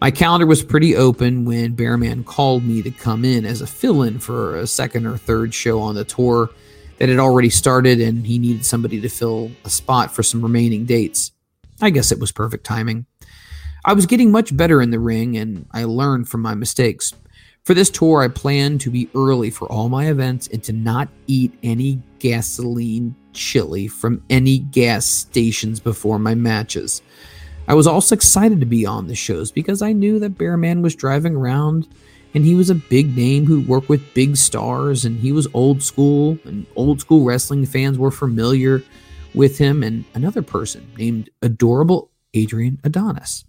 [0.00, 4.02] My calendar was pretty open when Bearman called me to come in as a fill
[4.02, 6.50] in for a second or third show on the tour
[6.98, 10.86] that had already started, and he needed somebody to fill a spot for some remaining
[10.86, 11.32] dates.
[11.80, 13.06] I guess it was perfect timing.
[13.84, 17.14] I was getting much better in the ring, and I learned from my mistakes.
[17.64, 21.08] For this tour, I planned to be early for all my events and to not
[21.26, 27.02] eat any gasoline chili from any gas stations before my matches.
[27.66, 30.94] I was also excited to be on the shows because I knew that Bearman was
[30.94, 31.88] driving around
[32.34, 35.82] and he was a big name who worked with big stars and he was old
[35.82, 38.82] school and old school wrestling fans were familiar
[39.34, 43.44] with him and another person named adorable Adrian Adonis.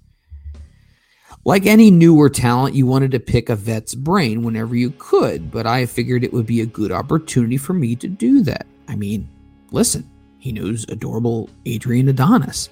[1.46, 5.68] Like any newer talent, you wanted to pick a vet's brain whenever you could, but
[5.68, 8.66] I figured it would be a good opportunity for me to do that.
[8.88, 9.28] I mean,
[9.72, 12.70] listen, he knows adorable Adrian Adonis.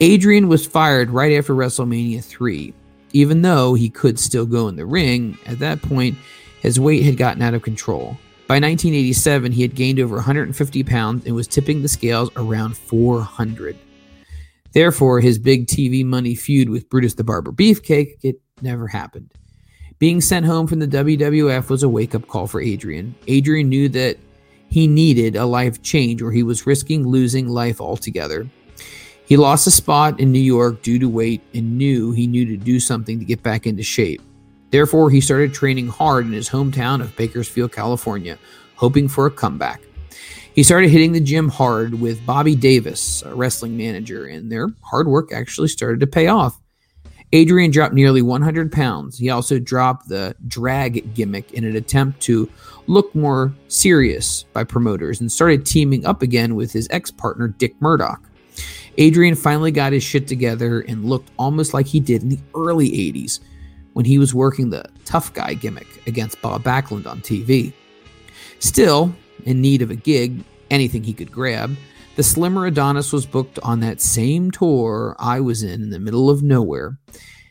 [0.00, 2.74] Adrian was fired right after WrestleMania 3.
[3.14, 6.18] Even though he could still go in the ring, at that point,
[6.60, 8.18] his weight had gotten out of control.
[8.46, 13.78] By 1987, he had gained over 150 pounds and was tipping the scales around 400.
[14.78, 19.34] Therefore, his big TV money feud with Brutus the Barber Beefcake, it never happened.
[19.98, 23.16] Being sent home from the WWF was a wake up call for Adrian.
[23.26, 24.18] Adrian knew that
[24.68, 28.48] he needed a life change or he was risking losing life altogether.
[29.26, 32.56] He lost a spot in New York due to weight and knew he knew to
[32.56, 34.22] do something to get back into shape.
[34.70, 38.38] Therefore, he started training hard in his hometown of Bakersfield, California,
[38.76, 39.80] hoping for a comeback.
[40.58, 45.06] He started hitting the gym hard with Bobby Davis, a wrestling manager, and their hard
[45.06, 46.60] work actually started to pay off.
[47.32, 49.16] Adrian dropped nearly 100 pounds.
[49.16, 52.50] He also dropped the drag gimmick in an attempt to
[52.88, 57.80] look more serious by promoters and started teaming up again with his ex partner, Dick
[57.80, 58.28] Murdoch.
[58.96, 62.90] Adrian finally got his shit together and looked almost like he did in the early
[62.90, 63.38] 80s
[63.92, 67.72] when he was working the tough guy gimmick against Bob Backlund on TV.
[68.58, 69.14] Still,
[69.44, 71.76] in need of a gig, anything he could grab,
[72.16, 76.30] the slimmer Adonis was booked on that same tour I was in in the middle
[76.30, 76.98] of nowhere.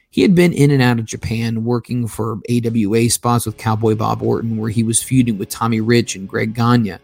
[0.09, 4.21] He had been in and out of Japan working for AWA spots with Cowboy Bob
[4.21, 6.97] Orton, where he was feuding with Tommy Rich and Greg Gagne.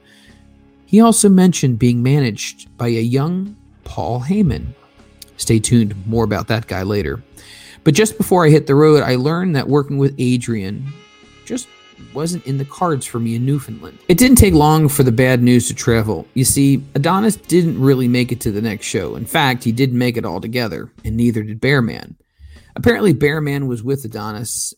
[0.85, 4.73] He also mentioned being managed by a young Paul Heyman.
[5.37, 7.23] Stay tuned, more about that guy later.
[7.83, 10.91] But just before I hit the road, I learned that working with Adrian
[11.45, 11.67] just
[12.13, 13.99] wasn't in the cards for me in Newfoundland.
[14.07, 16.27] It didn't take long for the bad news to travel.
[16.33, 19.15] You see, Adonis didn't really make it to the next show.
[19.15, 22.15] In fact, he didn't make it altogether, and neither did Bearman.
[22.75, 24.73] Apparently, Bearman was with Adonis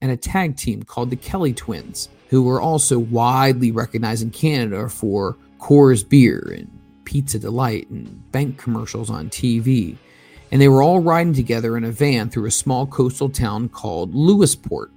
[0.00, 4.88] and a tag team called the Kelly Twins, who were also widely recognized in Canada
[4.88, 6.70] for Coors beer and
[7.04, 9.96] Pizza Delight and bank commercials on TV.
[10.52, 14.14] And they were all riding together in a van through a small coastal town called
[14.14, 14.90] Lewisporte.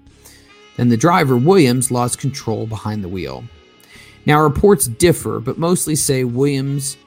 [0.78, 3.44] Then the driver, Williams, lost control behind the wheel.
[4.26, 6.98] Now, reports differ, but mostly say Williams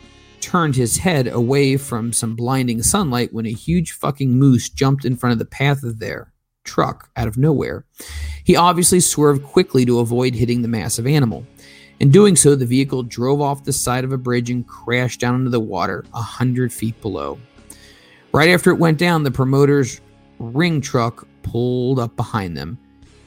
[0.40, 5.16] turned his head away from some blinding sunlight when a huge fucking moose jumped in
[5.16, 6.32] front of the path of their
[6.64, 7.84] truck out of nowhere.
[8.44, 11.46] He obviously swerved quickly to avoid hitting the massive animal.
[11.98, 15.36] In doing so, the vehicle drove off the side of a bridge and crashed down
[15.36, 17.38] into the water a hundred feet below.
[18.32, 20.00] Right after it went down, the promoter's
[20.38, 22.78] ring truck pulled up behind them.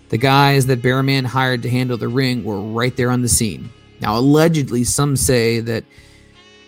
[0.10, 3.70] The guys that Bearman hired to handle the ring were right there on the scene.
[4.02, 5.84] Now, allegedly, some say that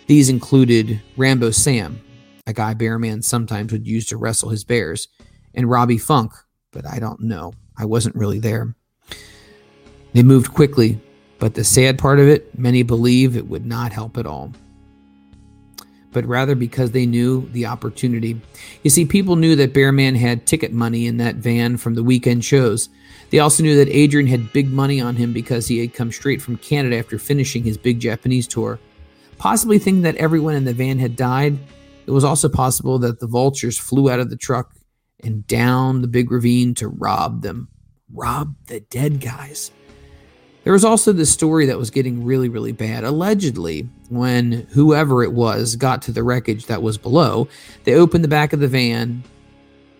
[0.06, 2.00] these included Rambo Sam,
[2.46, 5.08] a guy Bearman sometimes would use to wrestle his bears,
[5.56, 6.34] and Robbie Funk,
[6.72, 7.54] but I don't know.
[7.78, 8.76] I wasn't really there.
[10.14, 11.00] They moved quickly,
[11.39, 14.54] but the sad part of it, many believe it would not help at all
[16.12, 18.39] but rather because they knew the opportunity.
[18.84, 22.45] You see, people knew that Bearman had ticket money in that van from the weekend
[22.45, 22.89] shows.
[23.30, 26.41] They also knew that Adrian had big money on him because he had come straight
[26.41, 28.80] from Canada after finishing his big Japanese tour.
[29.38, 31.57] Possibly thinking that everyone in the van had died,
[32.05, 34.76] it was also possible that the vultures flew out of the truck
[35.24, 37.70] and down the big ravine to rob them.
[38.14, 39.72] Rob the dead guys.
[40.64, 43.03] There was also this story that was getting really, really bad.
[43.03, 47.47] Allegedly, when whoever it was got to the wreckage that was below,
[47.84, 49.24] they opened the back of the van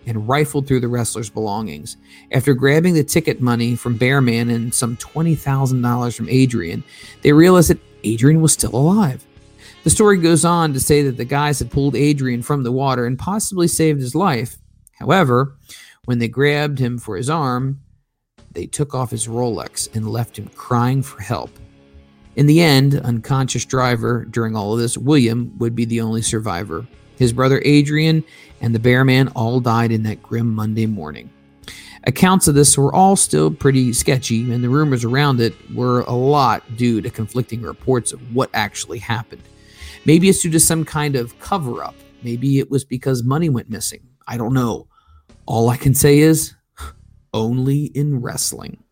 [0.06, 1.96] and rifled through the wrestler's belongings.
[2.30, 6.84] After grabbing the ticket money from Bearman and some $20,000 from Adrian,
[7.22, 9.24] they realized that Adrian was still alive.
[9.84, 13.04] The story goes on to say that the guys had pulled Adrian from the water
[13.04, 14.58] and possibly saved his life.
[14.98, 15.56] However,
[16.04, 17.80] when they grabbed him for his arm,
[18.54, 21.50] they took off his Rolex and left him crying for help.
[22.36, 26.86] In the end, unconscious driver during all of this, William would be the only survivor.
[27.16, 28.24] His brother Adrian
[28.60, 31.30] and the bear man all died in that grim Monday morning.
[32.04, 36.12] Accounts of this were all still pretty sketchy, and the rumors around it were a
[36.12, 39.42] lot due to conflicting reports of what actually happened.
[40.04, 41.94] Maybe it's due to some kind of cover up.
[42.24, 44.00] Maybe it was because money went missing.
[44.26, 44.88] I don't know.
[45.46, 46.54] All I can say is
[47.32, 48.82] only in wrestling.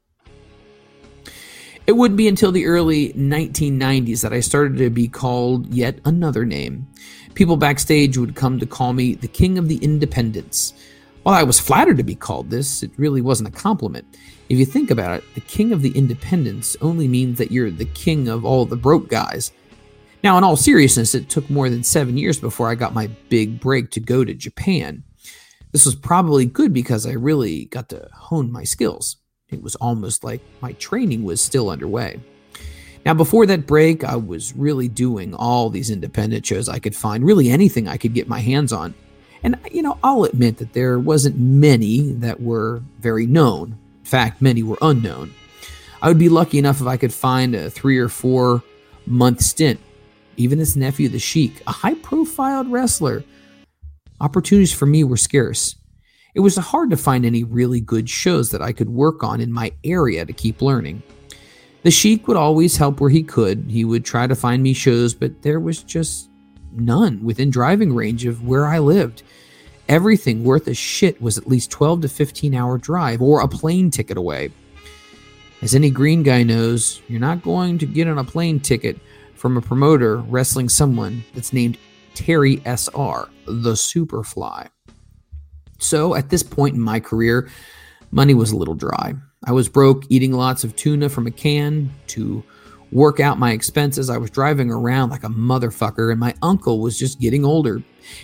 [1.87, 6.45] It wouldn't be until the early 1990s that I started to be called yet another
[6.45, 6.87] name.
[7.35, 10.75] People backstage would come to call me the King of the Independents.
[11.23, 14.07] While I was flattered to be called this, it really wasn't a compliment.
[14.49, 17.85] If you think about it, the King of the Independents only means that you're the
[17.87, 19.53] king of all the broke guys.
[20.23, 23.59] Now, in all seriousness, it took more than seven years before I got my big
[23.59, 25.03] break to go to Japan.
[25.73, 29.17] This was probably good because I really got to hone my skills.
[29.49, 32.21] It was almost like my training was still underway.
[33.05, 37.25] Now, before that break, I was really doing all these independent shows I could find,
[37.25, 38.95] really anything I could get my hands on.
[39.43, 43.79] And, you know, I'll admit that there wasn't many that were very known.
[44.01, 45.33] In fact, many were unknown.
[46.03, 48.63] I would be lucky enough if I could find a three or four
[49.07, 49.81] month stint.
[50.37, 53.25] Even his nephew, the Sheik, a high profiled wrestler.
[54.21, 55.77] Opportunities for me were scarce.
[56.35, 59.53] It was hard to find any really good shows that I could work on in
[59.53, 61.03] my area to keep learning.
[61.83, 63.65] The Sheik would always help where he could.
[63.69, 66.29] He would try to find me shows, but there was just
[66.73, 69.23] none within driving range of where I lived.
[69.89, 73.91] Everything worth a shit was at least 12 to 15 hour drive or a plane
[73.91, 74.51] ticket away.
[75.63, 78.99] As any green guy knows, you're not going to get on a plane ticket
[79.35, 81.79] from a promoter wrestling someone that's named
[82.15, 84.69] Terry SR, the Superfly.
[85.79, 87.49] So at this point in my career,
[88.11, 89.15] money was a little dry.
[89.45, 92.45] I was broke, eating lots of tuna from a can to
[92.93, 94.11] work out my expenses.
[94.11, 97.83] I was driving around like a motherfucker, and my uncle was just getting older.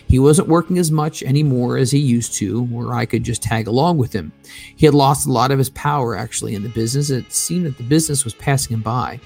[0.08, 3.68] He wasn't working as much anymore as he used to, where I could just tag
[3.68, 4.32] along with him.
[4.76, 7.10] He had lost a lot of his power actually in the business.
[7.10, 9.20] It seemed that the business was passing him by.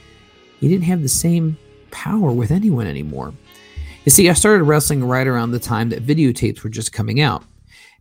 [0.61, 1.57] He didn't have the same
[1.91, 3.35] power with anyone anymore.
[4.05, 7.45] You see, I started wrestling right around the time that videotapes were just coming out.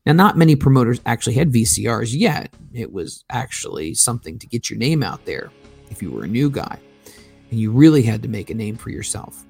[0.06, 2.54] Now, not many promoters actually had VCRs yet.
[2.74, 5.52] It was actually something to get your name out there
[5.91, 6.80] if you were a new guy,
[7.52, 9.43] and you really had to make a name for yourself.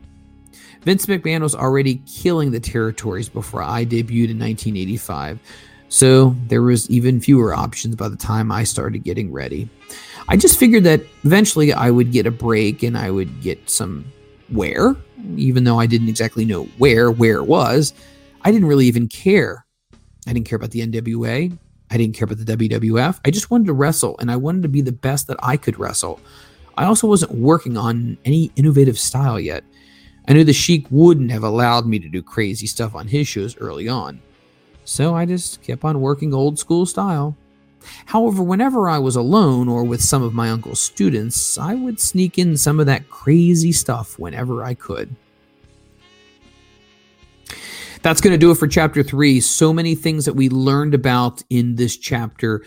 [0.82, 5.40] Vince McMahon was already killing the territories before I debuted in 1985,
[5.88, 9.70] so there was even fewer options by the time I started getting ready.
[10.28, 14.06] I just figured that eventually I would get a break and I would get some
[14.52, 14.96] where,
[15.36, 17.94] even though I didn't exactly know where where it was.
[18.42, 19.66] I didn't really even care
[20.30, 21.58] I didn't care about the NWA.
[21.90, 23.20] I didn't care about the WWF.
[23.26, 25.80] I just wanted to wrestle and I wanted to be the best that I could
[25.80, 26.20] wrestle.
[26.78, 29.64] I also wasn't working on any innovative style yet.
[30.28, 33.58] I knew the Sheik wouldn't have allowed me to do crazy stuff on his shows
[33.58, 34.22] early on.
[34.86, 37.36] So I just kept on working old school style.
[38.06, 42.38] However, whenever I was alone or with some of my uncle's students, I would sneak
[42.38, 45.16] in some of that crazy stuff whenever I could
[48.02, 49.40] that's going to do it for chapter three.
[49.40, 52.64] So many things that we learned about in this chapter.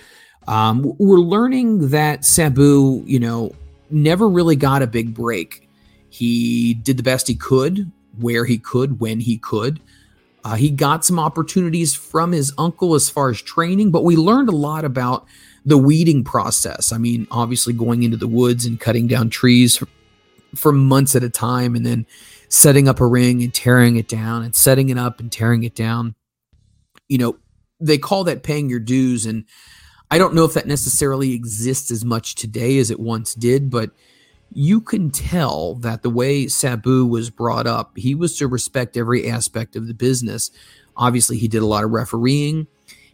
[0.47, 3.53] Um, we're learning that Sabu, you know,
[3.91, 5.69] never really got a big break.
[6.11, 9.81] He did the best he could, where he could, when he could.
[10.45, 14.49] Uh, he got some opportunities from his uncle as far as training, but we learned
[14.49, 15.25] a lot about
[15.65, 16.93] the weeding process.
[16.93, 19.87] I mean, obviously going into the woods and cutting down trees for,
[20.55, 22.07] for months at a time, and then
[22.49, 25.75] setting up a ring and tearing it down and setting it up and tearing it
[25.75, 26.15] down.
[27.09, 27.37] You know,
[27.81, 29.25] they call that paying your dues.
[29.25, 29.45] And
[30.11, 33.91] I don't know if that necessarily exists as much today as it once did, but
[34.55, 39.29] you can tell that the way Sabu was brought up, he was to respect every
[39.29, 40.51] aspect of the business.
[40.97, 42.67] Obviously, he did a lot of refereeing.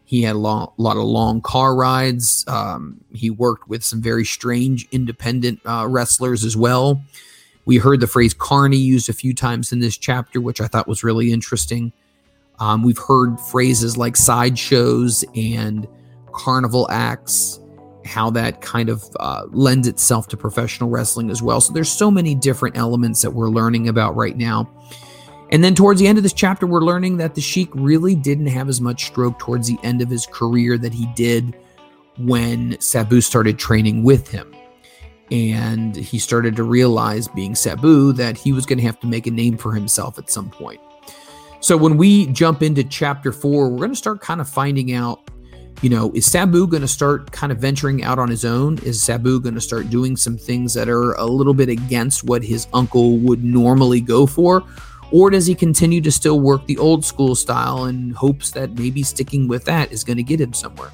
[0.04, 2.44] He had a long, lot of long car rides.
[2.48, 7.02] Um, he worked with some very strange independent uh, wrestlers as well.
[7.66, 10.88] We heard the phrase carny used a few times in this chapter, which I thought
[10.88, 11.92] was really interesting.
[12.58, 15.86] Um, we've heard phrases like sideshows and
[16.32, 17.60] carnival acts,
[18.08, 21.60] how that kind of uh, lends itself to professional wrestling as well.
[21.60, 24.68] So there's so many different elements that we're learning about right now.
[25.50, 28.48] And then towards the end of this chapter, we're learning that the Sheik really didn't
[28.48, 31.56] have as much stroke towards the end of his career that he did
[32.18, 34.52] when Sabu started training with him
[35.30, 39.26] and he started to realize, being Sabu, that he was going to have to make
[39.26, 40.80] a name for himself at some point.
[41.60, 45.27] So when we jump into chapter four, we're going to start kind of finding out
[45.82, 48.78] you know, is Sabu going to start kind of venturing out on his own?
[48.78, 52.42] Is Sabu going to start doing some things that are a little bit against what
[52.42, 54.64] his uncle would normally go for?
[55.12, 59.02] Or does he continue to still work the old school style and hopes that maybe
[59.02, 60.90] sticking with that is going to get him somewhere?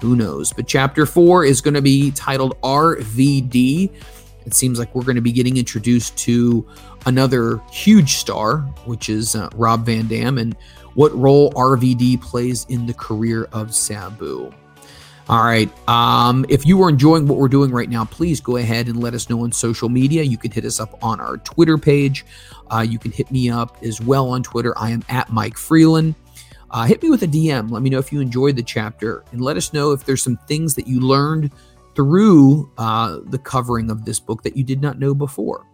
[0.00, 0.52] Who knows?
[0.52, 3.90] But chapter four is going to be titled RVD.
[4.44, 6.66] It seems like we're going to be getting introduced to
[7.06, 10.56] another huge star, which is uh, Rob Van Dam, and
[10.94, 14.52] what role RVD plays in the career of Sabu.
[15.28, 15.70] All right.
[15.88, 19.14] Um, if you are enjoying what we're doing right now, please go ahead and let
[19.14, 20.22] us know on social media.
[20.22, 22.26] You can hit us up on our Twitter page.
[22.70, 24.76] Uh, you can hit me up as well on Twitter.
[24.76, 26.16] I am at Mike Freeland.
[26.70, 27.70] Uh, hit me with a DM.
[27.70, 30.38] Let me know if you enjoyed the chapter and let us know if there's some
[30.48, 31.52] things that you learned
[31.94, 35.66] through uh, the covering of this book that you did not know before.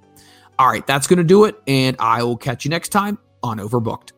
[0.59, 1.57] All right, that's going to do it.
[1.67, 4.13] And I will catch you next time on Overbooked.